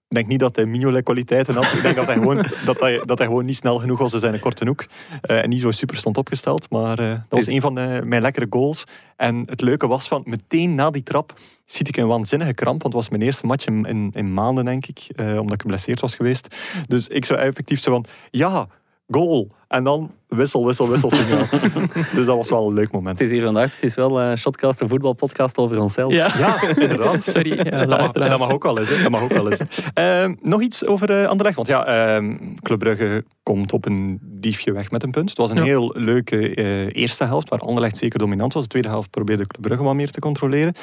[0.09, 1.73] Ik denk niet dat hij Mignolet kwaliteiten had.
[1.73, 4.19] Ik denk dat hij gewoon, dat hij, dat hij gewoon niet snel genoeg was in
[4.19, 4.85] zijn korte hoek.
[5.21, 6.69] Eh, en niet zo super stond opgesteld.
[6.69, 8.83] Maar eh, dat was een van de, mijn lekkere goals.
[9.15, 11.33] En het leuke was van meteen na die trap
[11.65, 12.81] ziet ik een waanzinnige kramp.
[12.81, 14.99] Want het was mijn eerste match in, in, in maanden, denk ik.
[15.15, 16.55] eh, omdat ik geblesseerd was geweest.
[16.87, 18.05] Dus ik zou effectief zo van...
[18.31, 18.67] Ja,
[19.09, 19.55] goal.
[19.67, 21.45] En dan wissel, wissel, wissel signaal.
[22.15, 23.19] dus dat was wel een leuk moment.
[23.19, 26.11] Het is hier vandaag precies wel een Shotcast, een voetbalpodcast over onszelf.
[26.13, 27.23] Ja, Ja, inderdaad.
[27.33, 27.57] sorry.
[27.57, 28.29] Ja, Dat mag, luisteraars.
[28.29, 28.89] dat mag ook wel eens.
[28.89, 29.01] Hè.
[29.01, 29.59] Dat mag ook wel eens.
[29.93, 31.55] Ehm, nog iets over eh Anderlecht.
[31.55, 35.29] Want ja, ehm Club Brugge komt op een diefje weg met een punt.
[35.29, 35.63] Het was een Ja.
[35.63, 38.63] heel leuke eh, eerste helft, waar Anderlecht zeker dominant was.
[38.63, 40.73] De tweede helft probeerde Club Brugge wat meer te controleren.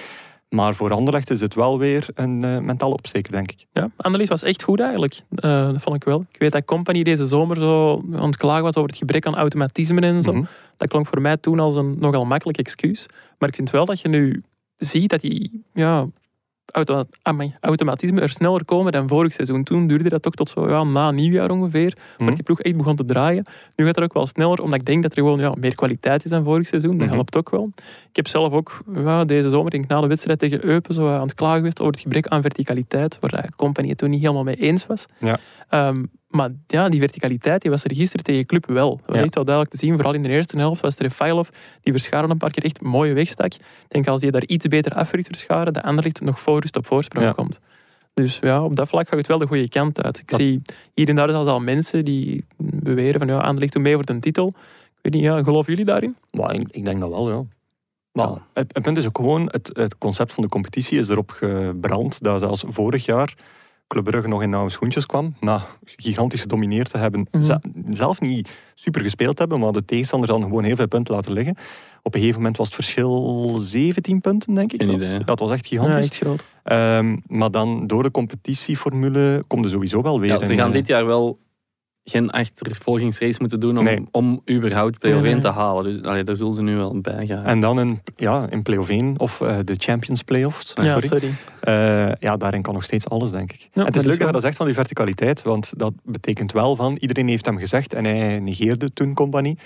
[0.54, 3.66] Maar voor Anderlecht is het wel weer een eh mentale opsteker, denk ik.
[3.72, 5.20] Ja, Annelies was echt goed eigenlijk.
[5.34, 6.24] Eh, dat vond ik wel.
[6.32, 9.34] Ik weet dat Company deze zomer zo aan het klagen was over het gebrek aan
[9.34, 10.32] automatisme en zo.
[10.32, 10.44] Mhm.
[10.76, 13.06] Dat klonk voor mij toen als een nogal makkelijk excuus.
[13.38, 14.42] Maar ik vind wel dat je nu
[14.76, 16.06] ziet dat die ja,
[17.60, 19.62] automatisme er sneller komen dan vorig seizoen.
[19.64, 21.96] Toen duurde dat toch tot zo ja, na nieuwjaar ongeveer.
[22.16, 22.24] Mhm.
[22.24, 23.44] Maar die ploeg echt begon te draaien.
[23.76, 26.24] Nu gaat het ook wel sneller, omdat ik denk dat er gewoon ja, meer kwaliteit
[26.24, 26.90] is dan vorig seizoen.
[26.98, 27.14] Dat Mhm.
[27.14, 27.72] helpt ook wel.
[28.08, 31.08] Ik heb zelf ook ja, deze zomer, denk ik, na de wedstrijd tegen Eupen, zo
[31.14, 34.20] aan het klagen geweest over het gebrek aan verticaliteit, waar de Company het toen niet
[34.22, 35.06] helemaal mee eens was.
[35.18, 35.38] Ja.
[35.68, 36.04] Ehm,
[36.34, 38.90] maar ja, die verticaliteit die was er gisteren tegen Club wel.
[38.96, 39.22] Dat was Ja.
[39.22, 39.94] echt wel duidelijk te zien.
[39.94, 41.48] Vooral in de eerste helft was er Refailov
[41.82, 43.54] die Verscharen een paar keer echt mooi wegstak.
[43.54, 46.86] Ik denk als die daar iets beter afrukt Verscharen, de Anderlicht nog voor rust op
[46.86, 47.32] voorsprong Ja.
[47.32, 47.60] komt.
[48.14, 50.18] Dus ja, op dat vlak gaat het wel de goede kant uit.
[50.18, 50.62] Ik Dat- zie
[50.94, 54.18] hier en daar zelfs al mensen die beweren van ja, Anderlicht doet mee voor de
[54.18, 54.48] titel.
[54.48, 56.16] Ik weet niet, ja, geloven jullie daarin?
[56.30, 57.42] Maar ik, ik denk dat wel, ja.
[58.12, 58.46] Maar Ja.
[58.52, 62.22] het, het punt is ook gewoon, het, het concept van de competitie is erop gebrand
[62.22, 63.34] dat zelfs vorig jaar
[63.94, 65.34] Club Brugge nog in nauwe schoentjes kwam.
[65.40, 65.62] Na
[65.96, 67.26] gigantisch gedomineerd te hebben.
[67.30, 67.42] Mhm.
[67.44, 71.32] ze- zelf niet super gespeeld hebben, maar de tegenstander dan gewoon heel veel punten laten
[71.32, 71.56] liggen.
[72.02, 74.82] Op een gegeven moment was het verschil 17 punten, denk ik.
[74.82, 75.18] Geen idee.
[75.24, 76.04] Dat was echt Ja, gigantisch.
[76.06, 76.44] echt groot.
[76.62, 80.72] Ehm, maar dan door de competitieformule komt er sowieso wel weer Ja, ze gaan eh,
[80.72, 81.38] dit jaar wel
[82.04, 84.06] geen achtervolgingsrace moeten doen om, Nee.
[84.10, 85.84] om überhaupt play-off Nee, 1 te halen.
[85.84, 87.44] Dus allee, daar zullen ze nu wel bij gaan.
[87.44, 90.72] En dan in, ja, in play-off 1 of eh, de Champions Playoffs.
[90.74, 91.06] Ja, sorry.
[91.06, 91.34] sorry.
[91.60, 93.68] Eh, ja, daarin kan nog steeds alles, denk ik.
[93.72, 96.96] het is leuk dat je dat zegt van die verticaliteit, want dat betekent wel van,
[96.98, 99.58] iedereen heeft hem gezegd en hij negeerde toen Compagnie.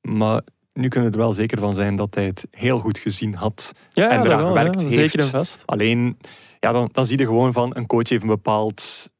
[0.00, 0.40] Maar
[0.72, 3.72] nu kunnen we er wel zeker van zijn dat hij het heel goed gezien had.
[3.88, 4.86] Ja, En dat eraan wel, gewerkt ja.
[4.86, 4.94] heeft.
[4.94, 5.62] Zeker en vast.
[5.66, 6.18] Alleen,
[6.60, 9.10] ja, dan, dan zie je gewoon van, een coach heeft een bepaald,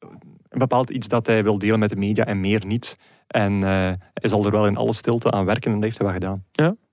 [0.58, 2.96] bepaald iets dat hij wil delen met de media en meer niet.
[3.26, 3.68] En eh,
[4.14, 6.44] hij zal er wel in alle stilte aan werken en dat heeft hij wel gedaan.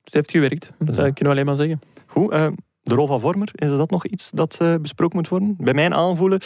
[0.03, 0.73] Het heeft gewerkt.
[0.79, 1.01] Dat Ja.
[1.01, 1.81] kunnen we alleen maar zeggen.
[2.05, 2.47] Goed, eh,
[2.81, 5.55] de rol van Vormer, is dat nog iets dat eh, besproken moet worden?
[5.59, 6.39] Bij mijn aanvoelen,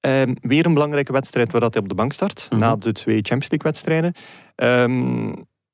[0.00, 2.60] eh, weer een belangrijke wedstrijd waar dat hij op de bank start, Mhm.
[2.60, 4.12] na de twee Champions League wedstrijden.
[4.54, 5.32] Ehm,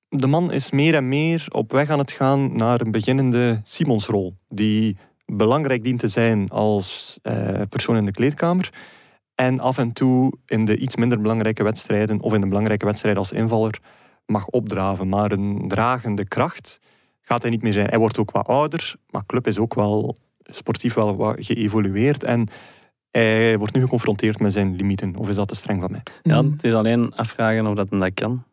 [0.09, 4.35] de man is meer en meer op weg aan het gaan naar een beginnende Simonsrol,
[4.49, 4.97] die
[5.27, 7.19] belangrijk dient te zijn als
[7.69, 8.71] persoon in de kleedkamer.
[9.39, 13.21] En af en toe in de iets minder belangrijke wedstrijden, of in de belangrijke wedstrijden
[13.21, 13.79] als invaller,
[14.27, 15.09] mag opdraven.
[15.09, 16.81] Maar een dragende kracht
[17.23, 17.89] gaat hij niet meer zijn.
[17.89, 22.25] Hij wordt ook wat ouder, maar club is ook wel sportief wel wat geëvolueerd.
[22.25, 22.49] En
[23.11, 25.17] hij wordt nu geconfronteerd met zijn limieten.
[25.17, 26.03] Of is dat te streng van mij?
[26.23, 26.53] Ja, Mm.
[26.53, 28.45] het is alleen afvragen of dat hem dat kan.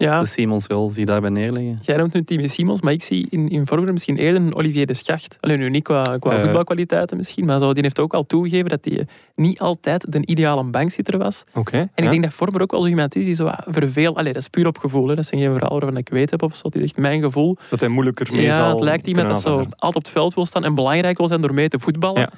[0.00, 1.78] Ja, De Simons-rol, zie je daarbij neerleggen.
[1.82, 4.86] jij noemt nu Timmy Simons, maar ik zie in, in Vormer misschien eerder een Olivier
[4.86, 5.38] de Schacht.
[5.40, 6.40] Alleen nu niet qua, qua Eh.
[6.40, 10.64] voetbalkwaliteiten misschien, maar zo, die heeft ook al toegegeven dat hij niet altijd de ideale
[10.64, 11.44] bankzitter was.
[11.54, 11.76] Oké.
[11.94, 14.16] En ik denk dat Vormer ook wel zo iemand is die zo wat verveel...
[14.16, 15.14] Allee, dat is puur op gevoel, hè.
[15.14, 16.68] dat zijn geen verhalen waarvan ik weet heb of zo.
[16.68, 17.56] Die zegt, mijn gevoel...
[17.70, 20.34] Dat hij moeilijker mee Ja, zal het lijkt iemand dat zo altijd op het veld
[20.34, 22.20] wil staan en belangrijk wil zijn door mee te voetballen.
[22.20, 22.30] Ja.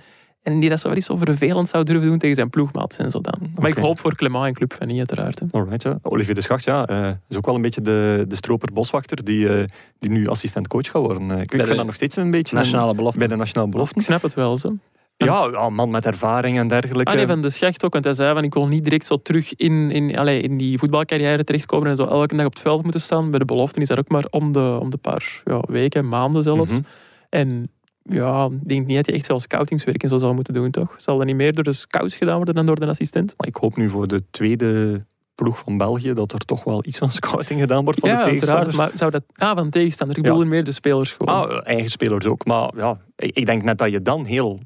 [0.43, 3.11] En die dat zo wel eens zo vervelend zou durven doen tegen zijn ploegmaats en
[3.11, 3.35] zo dan.
[3.55, 5.39] Maar ik hoop voor Clement en Club van niet uiteraard.
[5.39, 5.47] Hè.
[5.51, 5.99] Alright, ja.
[6.03, 9.49] Olivier de Schacht, ja, eh, is ook wel een beetje de, de stroper boswachter die,
[9.49, 9.65] eh,
[9.99, 11.31] die nu assistent-coach gaat worden.
[11.31, 12.57] Eh, ik Bij vind de dat nog steeds een beetje...
[12.57, 13.19] een- Nationale belofte.
[13.19, 13.99] bij de nationale belofte.
[13.99, 14.59] Ik snap het wel.
[14.59, 14.69] Zo.
[15.17, 17.11] Ja, ja, man met ervaring en dergelijke.
[17.11, 19.17] Ah, nee, van de Schacht ook, want hij zei van ik wil niet direct zo
[19.17, 22.83] terug in, in, allee, in die voetbalcarrière terechtkomen en zo elke dag op het veld
[22.83, 23.31] moeten staan.
[23.31, 26.43] Bij de belofte is dat ook maar om de, om de paar ja, weken, maanden
[26.43, 26.71] zelfs.
[26.73, 26.81] Mhm.
[27.29, 27.71] En
[28.05, 30.95] ja, ik denk niet dat hij echt veel scoutingswerk en zo zal moeten doen, toch?
[30.99, 33.35] Zal dat niet meer door de scouts gedaan worden dan door de assistent?
[33.37, 36.99] Maar ik hoop nu voor de tweede ploeg van België dat er toch wel iets
[36.99, 38.65] van scouting gedaan wordt van ja, de uiteraard.
[38.65, 38.77] tegenstanders.
[38.77, 39.23] Maar zou dat...
[39.35, 40.19] Ah, van tegenstander.
[40.19, 40.31] Ik Ja.
[40.33, 41.35] bedoel meer de spelers gewoon.
[41.49, 42.45] Ah, eigen spelers ook.
[42.45, 44.61] Maar ja, ik ik denk net dat je dan heel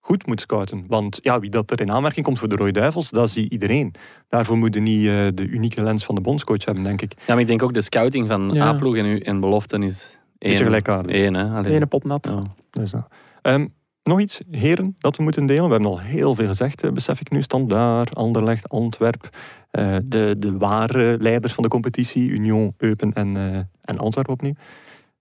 [0.00, 0.84] goed moet scouten.
[0.88, 3.94] Want ja, wie dat er in aanmerking komt voor de Rode Duivels, dat zie iedereen.
[4.28, 7.12] Daarvoor moet je niet eh, de unieke lens van de bondscoach hebben, denk ik.
[7.18, 8.66] Ja, maar ik denk ook de scouting van Ja.
[8.66, 10.18] A-ploeg en, en beloften is.
[10.48, 11.16] Beetje gelijkaardig.
[11.16, 11.64] Eén, hè.
[11.64, 12.28] Ene pot nat.
[12.30, 12.42] Ja.
[12.70, 12.92] Dus.
[13.42, 13.66] Ehm,
[14.02, 15.64] nog iets, heren, dat we moeten delen.
[15.64, 17.42] We hebben al heel veel gezegd, eh, besef ik nu.
[17.42, 19.28] Standaard, Anderlecht, Antwerp.
[19.70, 22.28] eh, de, de ware leiders van de competitie.
[22.28, 24.54] Union, Eupen en, eh, en Antwerp opnieuw.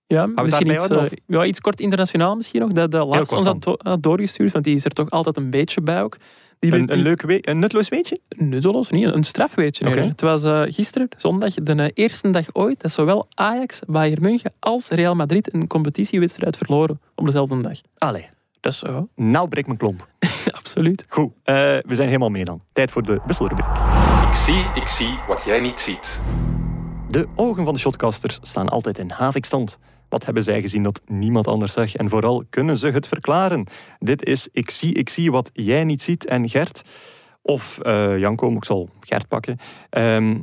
[0.07, 2.72] Ja, misschien daarbij iets, ja, iets kort internationaal misschien nog.
[2.72, 5.82] Dat de laatste ons had, had doorgestuurd, want die is er toch altijd een beetje
[5.82, 6.17] bij ook.
[6.60, 8.20] Die Een, een leuk we- een nutteloos weetje?
[8.38, 9.12] Nutteloos, niet.
[9.14, 9.86] Een strafweetje.
[9.86, 9.93] Oké.
[9.95, 10.10] eerder.
[10.12, 14.53] Het was eh, gisteren, zondag, de eh, eerste dag ooit dat zowel Ajax, Bayern München
[14.60, 17.78] als Real Madrid een competitiewedstrijd verloren op dezelfde dag.
[17.97, 18.30] Allee,
[18.60, 20.07] Dus ja, nou breek mijn klomp.
[20.51, 21.05] absoluut.
[21.07, 22.62] Goed, eh, we zijn helemaal mee dan.
[22.74, 23.66] Tijd voor de wisselrubriek.
[24.30, 26.20] Ik zie, ik zie wat jij niet ziet.
[27.10, 29.78] De ogen van de shotcasters staan altijd in havikstand.
[30.10, 31.95] Wat hebben zij gezien dat niemand anders zag?
[31.95, 33.68] En vooral, kunnen ze het verklaren?
[33.99, 36.26] Dit is Ik zie, ik zie wat jij niet ziet.
[36.26, 36.82] En Gert,
[37.41, 39.57] of eh Janko, ik zal Gert pakken.
[39.89, 40.38] Ehm,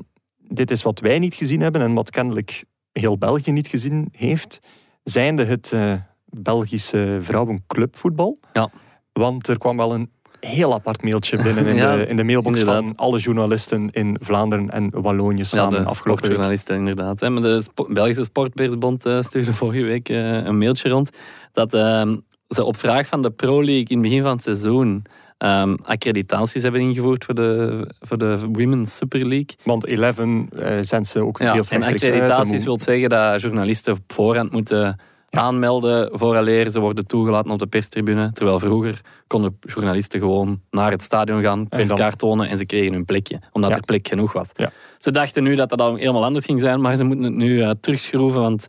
[0.49, 4.59] dit is wat wij niet gezien hebben en wat kennelijk heel België niet gezien heeft.
[5.03, 5.95] Zijnde het eh,
[6.25, 8.39] Belgische vrouwenclubvoetbal.
[8.53, 8.71] Ja.
[9.13, 10.11] Want er kwam wel een
[10.41, 14.71] heel apart mailtje binnen in, Ja, de, in de mailbox van alle journalisten in Vlaanderen
[14.71, 17.21] en Wallonië Ja, samen de afgelopen inderdaad.
[17.21, 17.31] Hè.
[17.31, 21.11] Maar de Spo- Belgische Sportpersbond eh, stuurde vorige week eh, een mailtje rond
[21.53, 22.17] dat ehm,
[22.49, 25.03] ze op vraag van de Pro League in het begin van het seizoen
[25.39, 29.57] ehm, accreditaties hebben ingevoerd voor de, voor de Women's Super League.
[29.63, 33.99] Want 11 eh zendt ze ook Ja, heel en accreditaties wil zeggen dat journalisten op
[34.07, 34.99] voorhand moeten
[35.31, 38.33] aanmelden vooraleer ze worden toegelaten op de perstribune.
[38.33, 43.05] Terwijl vroeger konden journalisten gewoon naar het stadion gaan, perskaart tonen en ze kregen hun
[43.05, 43.41] plekje.
[43.53, 43.77] Omdat Ja.
[43.77, 44.51] er plek genoeg was.
[44.55, 44.71] Ja.
[44.99, 47.63] Ze dachten nu dat dat al helemaal anders ging zijn, maar ze moeten het nu
[47.63, 48.41] eh, terugschroeven.
[48.41, 48.67] Want,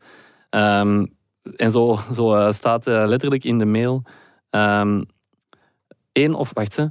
[0.50, 1.06] ehm,
[1.56, 4.04] en zo, zo eh, staat eh, letterlijk in de mail...
[4.50, 5.02] ehm
[6.12, 6.52] één of...
[6.54, 6.90] Wacht, ze.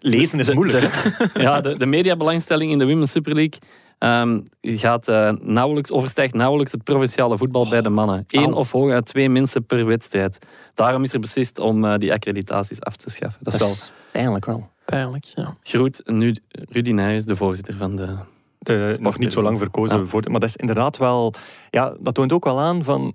[0.00, 0.92] Lezen is De- moeilijk.
[0.92, 3.58] de- ja, de, de mediabelangstelling in de Women's Super League
[4.04, 4.40] ehm,
[4.78, 8.24] gaat, eh, nauwelijks, overstijgt nauwelijks het provinciale voetbal bij de mannen.
[8.28, 10.38] Eén of hooguit twee mensen per wedstrijd.
[10.74, 13.44] Daarom is er beslist om eh, die accreditaties af te schaffen.
[13.44, 13.74] Dat is wel...
[14.12, 14.68] pijnlijk wel.
[14.84, 15.56] Pijnlijk, ja.
[15.62, 18.16] Groet nu Rudy Nijs, de voorzitter van de...
[18.58, 20.04] de, nog niet zo lang verkozen Ja.
[20.04, 20.22] voor.
[20.30, 21.34] Maar dat is inderdaad wel.
[21.70, 23.14] Ja, dat toont ook wel aan van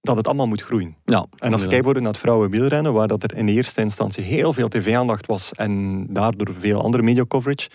[0.00, 0.96] dat het allemaal moet groeien.
[1.04, 1.68] Ja, En als je inderdaad.
[1.68, 6.06] kijkt naar het vrouwenwielrennen, waar dat er in eerste instantie heel veel tv-aandacht was en
[6.12, 7.68] daardoor veel andere media-coverage,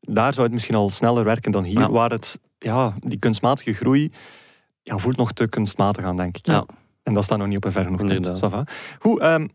[0.00, 1.90] daar zou het misschien al sneller werken dan hier, Ja.
[1.90, 4.12] waar het, ja, die kunstmatige groei
[4.82, 6.46] ja, voelt nog te kunstmatig aan, denk ik.
[6.46, 6.64] Ja.
[7.02, 8.24] En dat staat nog niet op een verre nog punt.
[8.98, 9.46] Goed, ehm,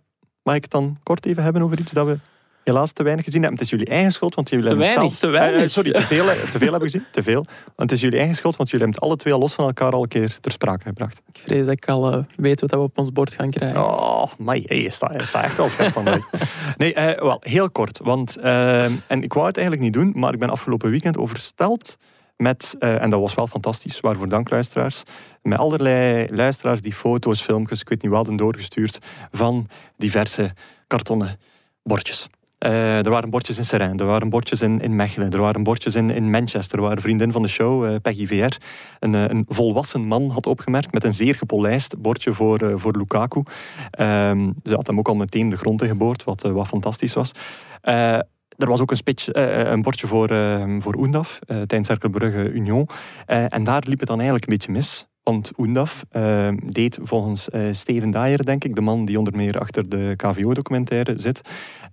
[0.44, 2.20] mag ik het dan kort even hebben over iets dat we
[2.66, 3.60] helaas te weinig gezien hebben?
[3.60, 5.62] Het is jullie eigen schuld, want jullie Te hebben het zelf- te weinig.
[5.62, 7.06] Eh, sorry, te veel, eh, te veel hebben gezien.
[7.12, 7.46] Te veel.
[7.66, 9.92] Want het is jullie eigen schuld, want jullie hebben het alle twee los van elkaar
[9.92, 11.22] al een keer ter sprake gebracht.
[11.34, 13.84] Ik vrees dat ik al eh, weet wat we op ons bord gaan krijgen.
[13.86, 16.22] Oh, maar hey, je staat je staat echt wel scherp van mij.
[16.78, 18.00] Nee, wel, heel kort.
[18.04, 21.98] Want, eh, en ik wou het eigenlijk niet doen, maar ik ben afgelopen weekend overstelpt
[22.38, 25.04] met, en dat was wel fantastisch, waarvoor dank luisteraars,
[25.42, 28.98] met allerlei luisteraars die foto's, filmpjes, ik weet niet wat, hadden doorgestuurd
[29.32, 30.54] van diverse
[30.88, 31.40] kartonnen
[31.84, 32.28] bordjes.
[32.58, 35.96] Eh, er waren bordjes in Seraing, er waren bordjes in, in Mechelen, er waren bordjes
[35.96, 38.58] in, in Manchester, waar een vriendin van de show, eh, Peggy VR,
[39.00, 43.44] een, eh, een volwassen man had opgemerkt met een zeer gepolijst bordje voor, voor Lukaku.
[43.92, 47.32] Ehm, ze had hem ook al meteen de grond ingeboord, wat, wat fantastisch was.
[48.58, 52.88] Er was ook een, een bordje voor, eh voor Oendaf, tijdens Cercle Brugge Union.
[53.26, 55.08] En daar liep het dan eigenlijk een beetje mis.
[55.26, 59.60] Want Oendaf eh, deed volgens eh, Steven Dyer, denk ik, de man die onder meer
[59.60, 61.42] achter de KVO-documentaire zit,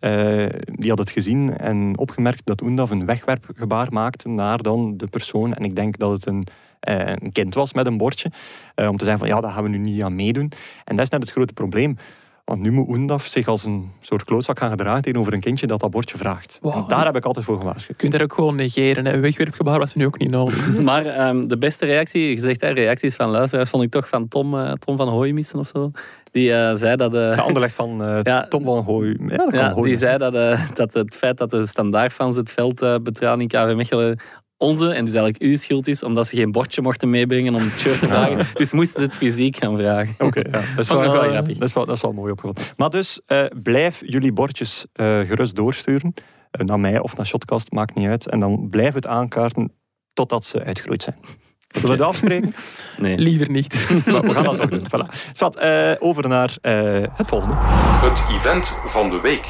[0.01, 5.07] eh, die had het gezien en opgemerkt dat Oendaf een wegwerpgebaar maakte naar dan de
[5.07, 5.55] persoon.
[5.55, 6.47] En ik denk dat het een,
[6.81, 8.31] een kind was met een bordje.
[8.75, 10.53] om te zeggen van ja, daar gaan we nu niet aan meedoen.
[10.85, 11.97] En dat is net het grote probleem.
[12.53, 15.81] Want nu moet Oendaf zich als een soort klootzak gaan gedragen tegenover een kindje dat
[15.81, 16.59] dat bordje vraagt.
[16.63, 16.77] Wow.
[16.77, 17.89] En daar heb ik altijd voor gewaarschuwd.
[17.89, 19.07] Je kunt dat ook gewoon negeren.
[19.07, 19.13] Hè.
[19.13, 20.79] Een wegwerpgebaar was nu ook niet nodig.
[20.83, 24.29] Maar ehm, de beste reactie, je zegt hè, reacties van luisteraars, vond ik toch van
[24.29, 25.91] Tom, eh, Tom van Hooimissen of zo.
[26.33, 27.15] Die eh, zei dat...
[27.15, 28.47] eh, De Anderlecht van eh, Ja.
[28.49, 29.17] Tom van Hooy.
[29.29, 32.53] Ja, dat kan ja, die zei dat, eh, dat het feit dat de standaardfans het
[32.53, 34.19] veld eh betraden in KV Mechelen
[34.63, 37.79] onze, en dus eigenlijk uw schuld is, omdat ze geen bordje mochten meebrengen om het
[37.79, 38.47] shirt te vragen.
[38.55, 40.15] Dus moesten ze het fysiek gaan vragen.
[40.19, 40.51] Oké, ja.
[40.51, 41.59] dat, is wel, wel eh, grappig.
[41.59, 42.73] dat, is wel, dat is wel mooi opgevat.
[42.77, 46.15] Maar dus, eh, blijf jullie bordjes eh, gerust doorsturen.
[46.51, 48.29] Naar mij of naar Shotcast, maakt niet uit.
[48.29, 49.73] En dan blijf het aankaarten
[50.13, 51.17] totdat ze uitgegroeid zijn.
[51.73, 52.55] Zullen we dat afspreken?
[52.99, 53.19] Nee.
[53.19, 53.89] Liever niet.
[54.07, 54.87] maar we gaan dat toch doen.
[54.87, 55.59] Voilà.
[55.59, 56.75] Eh, over naar eh,
[57.13, 57.55] het volgende.
[57.57, 59.47] Het event van de week.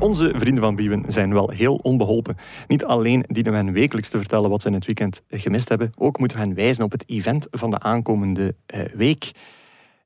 [0.00, 2.36] Onze vrienden van Biewen zijn wel heel onbeholpen.
[2.68, 5.92] Niet alleen dienen we hen wekelijks te vertellen wat ze in het weekend gemist hebben,
[5.96, 9.30] ook moeten we hen wijzen op het event van de aankomende eh, week.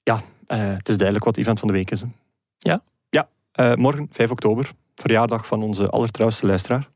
[0.03, 2.01] Ja, eh, het is duidelijk wat het event van de week is.
[2.01, 2.07] hè.
[2.59, 2.81] Ja?
[3.11, 6.89] Ja, eh, morgen, 5 oktober, verjaardag van onze allertrouwste luisteraar.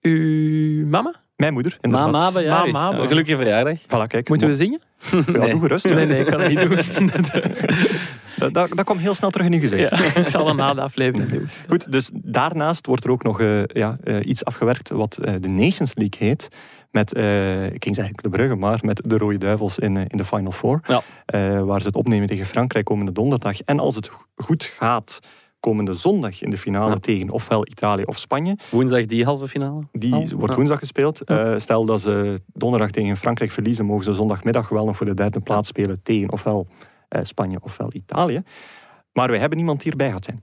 [0.00, 1.14] Uw mama?
[1.36, 2.10] Mijn moeder, inderdaad.
[2.10, 2.72] Mama bejaardag.
[2.72, 3.02] Mama.
[3.02, 3.80] Ja, Gelukkige verjaardag.
[3.82, 4.28] Voilà, kijk.
[4.28, 4.80] Moeten we zingen?
[5.10, 5.88] Ja, doe gerust.
[5.94, 6.78] Nee, nee, ik kan dat niet doen.
[8.38, 9.98] Dat, dat, dat kwam heel snel terug in uw gezicht.
[10.14, 11.48] Ja, ik zal dat na de aflevering doen.
[11.68, 15.48] Goed, dus daarnaast wordt er ook nog eh, ja, eh, iets afgewerkt wat eh, de
[15.48, 16.48] Nations League heet.
[16.90, 20.16] Met, eh, ik ging zeggen de Brugge, maar met de Rode Duivels in, eh, in
[20.16, 20.80] de Final Four.
[20.86, 21.02] Ja.
[21.26, 23.60] Eh, waar ze het opnemen tegen Frankrijk komende donderdag.
[23.60, 25.18] En als het goed gaat,
[25.60, 26.98] komende zondag in de finale Ja.
[26.98, 28.56] tegen ofwel Italië of Spanje.
[28.70, 29.80] Woensdag die halve finale.
[29.92, 30.56] Die Oh, wordt ja.
[30.56, 31.20] woensdag gespeeld.
[31.20, 35.14] Eh, stel dat ze donderdag tegen Frankrijk verliezen, mogen ze zondagmiddag wel nog voor de
[35.14, 38.42] derde plaats spelen tegen ofwel eh, Spanje ofwel Italië.
[39.12, 40.42] Maar wij hebben niemand die erbij gaat zijn.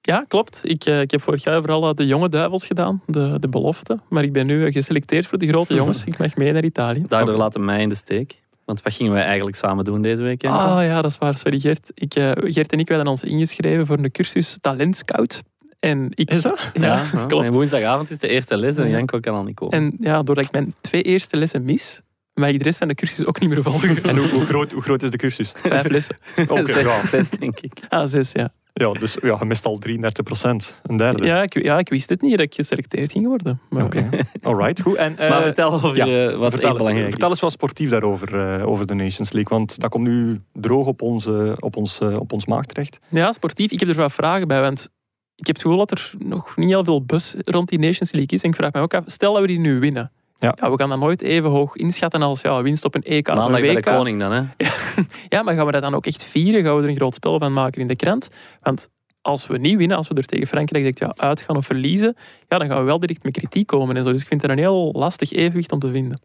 [0.00, 0.60] Ja, klopt.
[0.62, 3.98] Ik, eh, ik heb vorig jaar vooral eh, de jonge duivels gedaan, de, de belofte.
[4.08, 6.04] Maar ik ben nu eh, geselecteerd voor de grote jongens.
[6.04, 7.02] Ik mag mee naar Italië.
[7.02, 8.42] Daardoor laten mij in de steek.
[8.64, 10.44] Want wat gingen wij eigenlijk samen doen deze week?
[10.44, 11.36] Ah ja, dat is waar.
[11.36, 11.90] Sorry Gert.
[11.94, 15.42] Ik, eh, Gert en ik werden ons ingeschreven voor een cursus Talent Scout.
[15.80, 16.70] En ik, Is dat?
[16.74, 17.44] Ja, ja, klopt.
[17.44, 18.96] En woensdagavond is de eerste les en Ja.
[18.96, 19.78] Janko kan al niet komen.
[19.78, 22.00] En ja, doordat ik mijn twee eerste lessen mis,
[22.34, 24.02] mag ik de rest van de cursus ook niet meer volgen.
[24.02, 25.52] En hoe, hoe, groot, hoe groot is de cursus?
[25.56, 26.16] Vijf lessen.
[26.48, 27.06] Oké, zes, ja.
[27.06, 27.80] zes, denk ik.
[27.88, 28.52] Ah, zes, ja.
[28.76, 30.80] Ja, dus ja, je mist al 33 procent.
[30.82, 31.24] Een derde.
[31.24, 33.60] Ja ik, ja, ik wist het niet dat ik geselecteerd ging worden.
[33.70, 34.08] Maar, Oké.
[34.42, 34.96] Alright, goed.
[34.96, 38.58] En, eh, maar vertel over ja, eh, wat vertel, eens, vertel eens wat sportief daarover,
[38.58, 39.58] eh, over de Nations League.
[39.58, 42.98] Want dat komt nu droog op, onze, op, ons, eh, op ons maag terecht.
[43.08, 43.70] Ja, sportief.
[43.70, 44.88] Ik heb er wel vragen bij, want
[45.36, 48.36] ik heb het gevoel dat er nog niet heel veel bus rond die Nations League
[48.36, 48.42] is.
[48.42, 50.12] En ik vraag me ook af, stel dat we die nu winnen.
[50.38, 50.54] Ja.
[50.70, 51.40] we gaan dat nooit is.
[51.40, 53.84] nooit inschatten als ja, winst op een EK of Maandag een bij WK.
[53.84, 54.42] de koning dan, hè?
[55.28, 56.64] Ja, maar gaan we dat dan ook echt vieren?
[56.64, 58.28] Gaan we er een groot spel van maken in de krant?
[58.62, 58.88] Want
[59.20, 62.16] als we niet winnen, als we er tegen Frankrijk direct ja, uitgaan of verliezen,
[62.48, 64.12] ja, dan gaan we wel direct met kritiek komen en zo.
[64.12, 66.20] Dus ik vind het een heel lastig evenwicht om te vinden.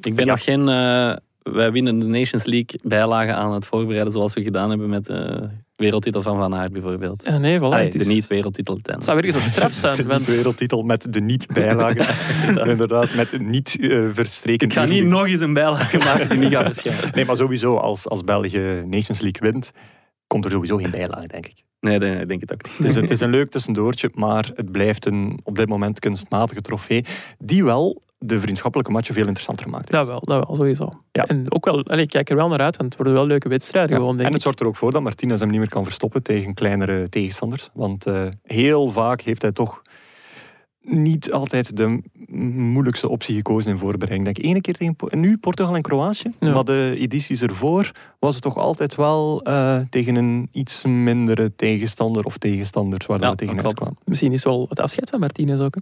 [0.00, 0.30] Ik ben Ja.
[0.30, 0.68] nog geen...
[0.68, 5.04] eh, wij winnen de Nations League bijlagen aan het voorbereiden zoals we gedaan hebben met
[5.04, 7.24] de wereldtitel van Van Aert bijvoorbeeld.
[7.24, 7.62] Ja, nee, voilà.
[7.62, 9.96] Allee, het is- de niet-wereldtitel Het zou ergens op straf zijn.
[9.96, 12.06] De want wereldtitel met de niet-bijlagen.
[12.70, 14.66] Inderdaad, met niet eh verstreken.
[14.66, 17.10] Ik ga niet nog eens een bijlage maken die niet gaat verschijnen.
[17.14, 19.72] Nee, maar sowieso, als, als België Nations League wint,
[20.26, 21.54] komt er sowieso geen bijlage, denk ik.
[21.80, 22.76] Nee, nee, ik denk het ook niet.
[22.78, 26.60] Het is, het is een leuk tussendoortje, maar het blijft een op dit moment kunstmatige
[26.60, 27.04] trofee.
[27.38, 29.90] Die wel de vriendschappelijke matchen veel interessanter maakt.
[29.90, 30.88] Dat wel, dat wel, sowieso.
[31.12, 31.26] Ja.
[31.26, 33.48] En ook wel, allee, ik kijk er wel naar uit, want het worden wel leuke
[33.48, 35.84] wedstrijden gewoon, denk en het zorgt er ook voor dat Martinez hem niet meer kan
[35.84, 37.70] verstoppen tegen kleinere tegenstanders.
[37.72, 39.82] Want eh, heel vaak heeft hij toch
[40.82, 42.02] niet altijd de
[42.36, 44.28] moeilijkste optie gekozen in voorbereiding.
[44.28, 46.32] Ik denk ene keer tegen nu Portugal en Kroatië.
[46.40, 46.52] Ja.
[46.52, 52.24] Maar de edities ervoor was het toch altijd wel eh, tegen een iets mindere tegenstander
[52.24, 53.96] of tegenstanders waar dat Ja, we tegen uitkwamen.
[54.04, 55.74] Misschien is wel het afscheid van Martinez ook.
[55.74, 55.80] Hè?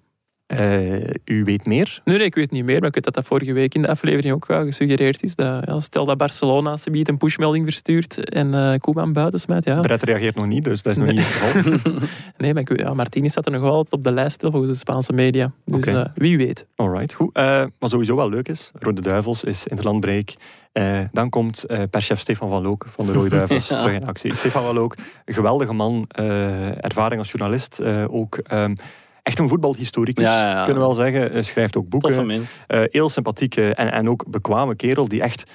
[0.50, 2.00] Eh, u weet meer.
[2.04, 3.88] Nee, nee, ik weet niet meer, maar ik weet dat dat vorige week in de
[3.88, 5.34] aflevering ook uh, gesuggereerd is.
[5.34, 9.64] Dat, ja, stel dat Barcelona ze biedt een pushmelding verstuurt en eh Koeman buiten smijt.
[9.64, 9.80] Ja.
[9.80, 11.16] Brett reageert nog niet, dus dat is nog Nee.
[11.16, 11.34] niet het
[11.64, 11.98] geval.
[12.38, 14.50] Nee, maar ik, weet- ja, Martinez staat er nog wel altijd op de lijst stil,
[14.50, 15.52] volgens de Spaanse media.
[15.64, 16.66] Dus eh, wie weet.
[16.76, 17.34] Alright, goed.
[17.36, 20.30] Eh, wat sowieso wel leuk is, Rode Duivels is interlandbreak.
[20.72, 23.76] Eh dan komt eh perschef Stefan van Look van de Rode Duivels Ja.
[23.76, 24.34] terug in actie.
[24.36, 27.78] Stefan van Look, een geweldige man, eh, ervaring als journalist.
[27.78, 28.74] eh, ook ehm,
[29.22, 30.64] echt een voetbalhistoricus, Ja, ja, ja.
[30.64, 31.32] kunnen we wel zeggen.
[31.32, 32.46] Hij schrijft ook boeken.
[32.66, 35.50] Eh, heel sympathieke en, en ook bekwame kerel die echt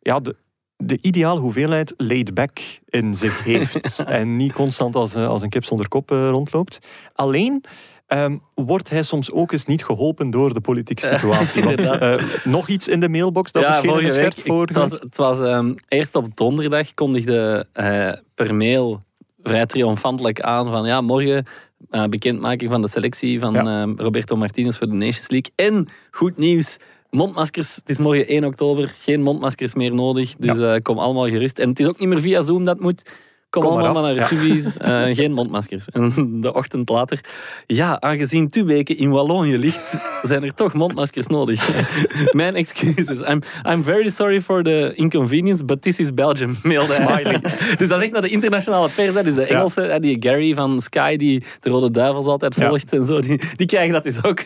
[0.00, 0.36] ja, de,
[0.76, 2.58] de ideale hoeveelheid laid back
[2.88, 4.04] in zich heeft.
[4.04, 6.78] en niet constant als, eh, als een kip zonder kop eh, rondloopt.
[7.14, 7.64] Alleen
[8.06, 11.64] ehm, wordt hij soms ook eens niet geholpen door de politieke situatie.
[11.64, 12.14] Want, eh,
[12.44, 14.34] nog iets in de mailbox dat is, vorige week.
[14.44, 19.00] Voor Het was, het was ehm, eerst op donderdag kondigde eh, per mail
[19.42, 21.46] vrij triomfantelijk aan van ja, morgen
[21.90, 23.82] eh, bekendmaking van de selectie van Ja.
[23.82, 25.52] ehm, Roberto Martinez voor de Nations League.
[25.54, 26.76] En goed nieuws.
[27.10, 30.34] Mondmaskers, het is morgen 1 oktober, geen mondmaskers meer nodig.
[30.38, 31.58] Dus eh, kom allemaal gerust.
[31.58, 33.10] En het is ook niet meer via Zoom dat moet.
[33.50, 34.26] Kom, allemaal naar ja.
[34.26, 34.76] Tubi's.
[34.76, 35.88] eh, geen mondmaskers.
[35.88, 37.20] En de ochtend later,
[37.66, 41.68] ja, aangezien Tubeke in Wallonië ligt, zijn er toch mondmaskers nodig.
[42.32, 43.20] Mijn excuses.
[43.20, 46.58] I'm, I'm very sorry for the inconvenience, but this is Belgium.
[46.62, 46.92] Mailde.
[46.92, 47.40] Smiley.
[47.78, 49.14] Dus dat is echt naar de internationale pers.
[49.14, 49.22] hè.
[49.22, 52.68] Dus de Engelse, die Gary van Sky, die de Rode Duivels altijd Ja.
[52.68, 54.40] volgt en zo, die, die krijgen dat dus ook.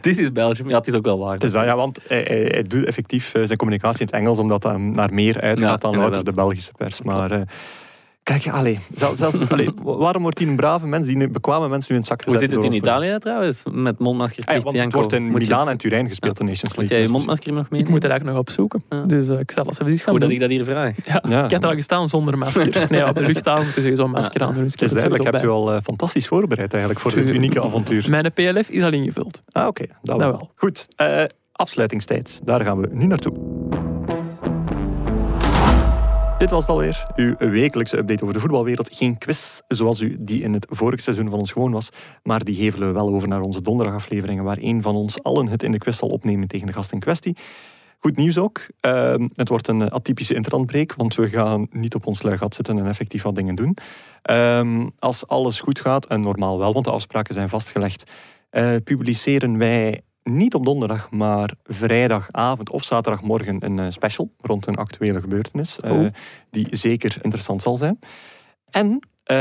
[0.00, 0.68] This is Belgium.
[0.68, 1.34] Ja, het is ook wel waar.
[1.34, 4.14] Het is dat, ja, want hij, hij, hij doet effectief eh, zijn communicatie in het
[4.14, 7.02] Engels, omdat dat naar meer uitgaat Ja, dan louter de Belgische pers.
[7.02, 7.30] Maar
[8.26, 11.92] kijk, ja, allee, zelfs, zelfs, allee, waarom wordt hij een brave mens, die bekwame mensen
[11.92, 13.62] nu in het zak Hoe gezet zit het in Italië trouwens?
[13.72, 16.44] Met mondmaskerplicht, Ah ja, want het wordt in Moet je Milaan en Turijn gespeeld, de
[16.44, 16.96] Nations Moet League.
[16.96, 17.80] jij je Dus- mondmasker nog mee?
[17.80, 18.82] Ik moet er eigenlijk nog opzoeken.
[18.90, 19.00] Ja.
[19.02, 20.94] Dus eh, ik zal dat eens gaan Goed dat ik dat hier vraag.
[21.04, 21.44] Ja, Ja.
[21.44, 22.86] Ik had er al gestaan zonder masker.
[22.90, 24.62] Nee, op de luchthaven moet je een masker aan doen.
[24.62, 25.48] Dus ik Het heb bij.
[25.48, 28.06] al eh, fantastisch voorbereid eigenlijk voor dit unieke avontuur.
[28.10, 29.42] Mijn PLF is al ingevuld.
[29.50, 29.84] Ah, oké.
[29.86, 30.30] dat, Dat wel.
[30.30, 30.50] wel.
[30.56, 31.22] Goed, eh,
[31.52, 32.40] afsluitingstijd.
[32.44, 33.32] Daar gaan we nu naartoe.
[36.38, 38.96] Dit was het alweer, uw wekelijkse update over de voetbalwereld.
[38.96, 41.88] Geen quiz zoals u die in het vorige seizoen van ons gewoon was,
[42.22, 45.62] maar die hevelen we wel over naar onze donderdagafleveringen, waar een van ons allen het
[45.62, 47.36] in de quiz zal opnemen tegen de gast in kwestie.
[47.98, 48.66] Goed nieuws ook.
[48.80, 52.78] Ehm, het wordt een atypische interlandbreek, want we gaan niet op ons lui gat zitten
[52.78, 53.76] en effectief wat dingen doen.
[54.22, 58.10] Ehm, als alles goed gaat, en normaal wel, want de afspraken zijn vastgelegd,
[58.50, 64.76] eh, publiceren wij niet op donderdag, maar vrijdagavond of zaterdagmorgen een eh, special rond een
[64.76, 66.06] actuele gebeurtenis, eh, Oh.
[66.50, 67.98] die zeker interessant zal zijn.
[68.70, 69.36] En eh,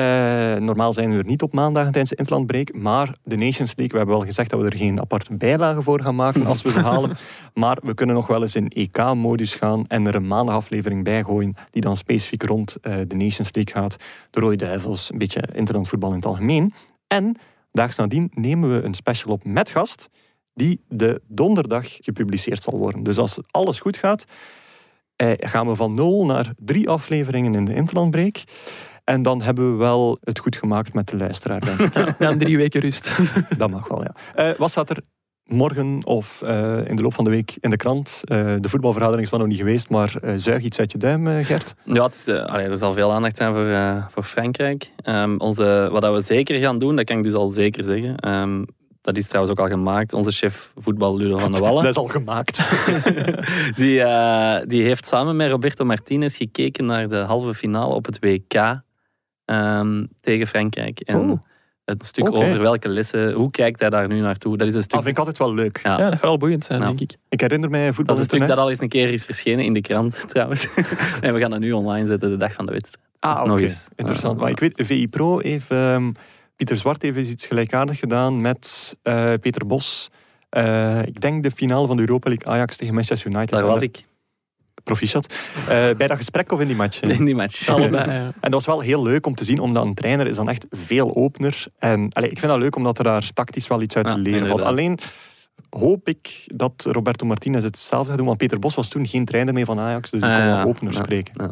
[0.56, 3.98] normaal zijn we er niet op maandag tijdens de interlandbreak, maar de Nations League, we
[3.98, 6.80] hebben wel gezegd dat we er geen aparte bijlage voor gaan maken als we ze
[6.92, 7.18] halen,
[7.54, 11.56] maar we kunnen nog wel eens in EK-modus gaan en er een maandagaflevering bij gooien
[11.72, 13.96] die dan specifiek rond de Nations League gaat.
[14.30, 16.74] De Rode Duivels, een beetje interlandvoetbal in het algemeen.
[17.08, 17.36] En
[17.72, 20.10] daags nadien nemen we een special op met gast
[20.56, 23.04] die de donderdag gepubliceerd zal worden.
[23.04, 24.26] Dus als alles goed gaat,
[25.16, 28.44] eh, gaan we van nul naar drie afleveringen in de interlandbreak.
[29.04, 31.60] En dan hebben we wel het goed gemaakt met de luisteraar.
[31.60, 32.16] Denk ik.
[32.20, 33.18] Ja, drie weken rust.
[33.58, 34.16] Dat mag wel, ja.
[34.34, 35.02] Eh, wat staat er
[35.44, 38.22] morgen of eh, in de loop van de week in de krant?
[38.24, 41.44] Eh, de voetbalvergadering is wel nog niet geweest, maar eh, zuig iets uit je duim,
[41.44, 41.74] Gert.
[41.84, 44.92] Ja, het is, eh, allee, er zal veel aandacht zijn voor, eh, voor Frankrijk.
[44.98, 48.18] Ehm, onze, wat dat we zeker gaan doen, dat kan ik dus al zeker zeggen.
[48.18, 48.64] Ehm,
[49.06, 50.14] dat is trouwens ook al gemaakt.
[50.14, 51.84] Onze chef voetbal Ludo van de Wallen.
[51.84, 52.62] Dat is al gemaakt.
[53.82, 58.20] Die, eh, die heeft samen met Roberto Martinez gekeken naar de halve finale op het
[58.20, 58.82] WK
[59.46, 61.00] ehm, tegen Frankrijk.
[61.00, 61.40] En Oh.
[61.86, 62.38] het stuk Oké.
[62.38, 64.58] over welke lessen, hoe kijkt hij daar nu naartoe?
[64.58, 65.80] Dat is een stuk, Dat vind ik altijd wel leuk.
[65.84, 66.86] ja, Ja, dat gaat wel boeiend zijn, Ja.
[66.86, 67.18] denk ik.
[67.30, 69.66] Ik herinner mij dat voetbal is een stuk dat al eens een keer is verschenen
[69.66, 70.68] in de krant trouwens.
[71.22, 73.08] en we gaan dat nu online zetten de dag van de wedstrijd.
[73.20, 73.68] Ah, oké.
[73.96, 74.36] Interessant.
[74.36, 74.42] Ah.
[74.42, 75.70] Maar ik weet, VI Pro heeft...
[75.72, 76.12] ehm,
[76.56, 80.10] Pieter Zwart heeft eens iets gelijkaardigs gedaan met eh, Peter Bos.
[80.50, 83.50] Eh, ik denk de finale van de Europa League Ajax tegen Manchester United.
[83.50, 84.06] Daar was ik
[84.84, 85.34] Proficiat.
[85.60, 87.02] Eh, bij dat gesprek of in die match?
[87.20, 87.70] in die match.
[87.70, 88.24] Allebei, ja.
[88.26, 90.66] En dat was wel heel leuk om te zien, omdat een trainer is dan echt
[90.70, 91.66] veel opener.
[91.78, 94.20] En allee, ik vind dat leuk, omdat er daar tactisch wel iets uit Ja, te
[94.20, 94.62] leren valt.
[94.62, 95.00] Alleen
[95.70, 99.26] hoop ik dat Roberto Martinez het zelf gaat doen, want Peter Bos was toen geen
[99.26, 101.34] trainer meer van Ajax, dus die Ah, kon wel opener Ja, spreken.
[101.38, 101.52] ja.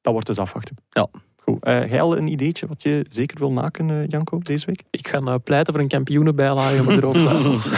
[0.00, 0.76] Dat wordt dus afwachten.
[0.90, 1.08] Ja.
[1.46, 1.66] Goed.
[1.66, 4.82] Uh, jij al een ideetje wat je zeker wil maken, uh, Janko, deze week?
[4.90, 7.72] Ik ga uh, pleiten voor een kampioenenbijlage met droogtafels.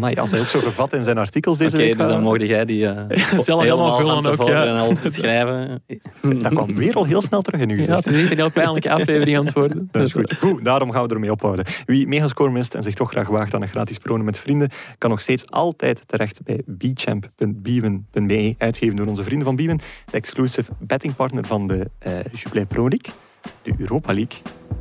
[0.00, 1.98] maar ja, als hij ook zo gevat in zijn artikels deze okay, week.
[1.98, 3.00] dus dan mocht jij die uh,
[3.40, 4.64] zelf helemaal vullen ook, ja.
[4.64, 5.82] en al schrijven.
[6.42, 8.90] Dat kwam weer al heel snel terug in uw Ja, het is een heel pijnlijke
[8.90, 9.88] aflevering aan het worden.
[9.92, 10.36] Dat is goed.
[10.36, 10.64] goed.
[10.64, 11.64] Daarom gaan we ermee ophouden.
[11.86, 15.10] Wie megascore mist en zich toch graag waagt aan een gratis pronen met vrienden, kan
[15.10, 21.44] nog steeds altijd terecht bij bchamp.biewen.be, uitgegeven door onze vrienden van Biewen, de exclusive bettingpartner
[21.44, 21.90] van de
[22.46, 23.12] Jubilee Pro League,
[23.62, 24.38] de Europa League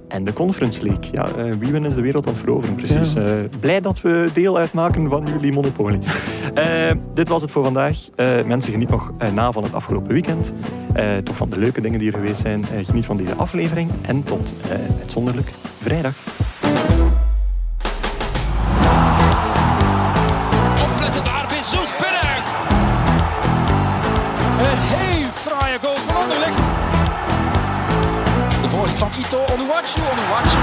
[0.07, 1.09] en de Conference League.
[1.11, 3.13] Ja, uh, Biewen is de wereld aan het veroveren, precies.
[3.13, 3.35] Ja.
[3.35, 5.99] Uh, blij dat we deel uitmaken van jullie monopolie.
[7.13, 7.97] dit was het voor vandaag.
[8.45, 10.51] mensen, geniet nog na van het afgelopen weekend.
[11.23, 12.65] toch van de leuke dingen die er geweest zijn.
[12.85, 14.53] geniet van deze aflevering en tot
[14.99, 15.51] uitzonderlijk
[15.81, 16.15] vrijdag.
[29.29, 29.53] Van Ito.
[29.53, 30.57] Onuwachu, Onuwachu.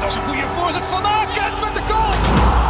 [0.00, 2.69] Dat is een goede voorzet van Aken met de goal.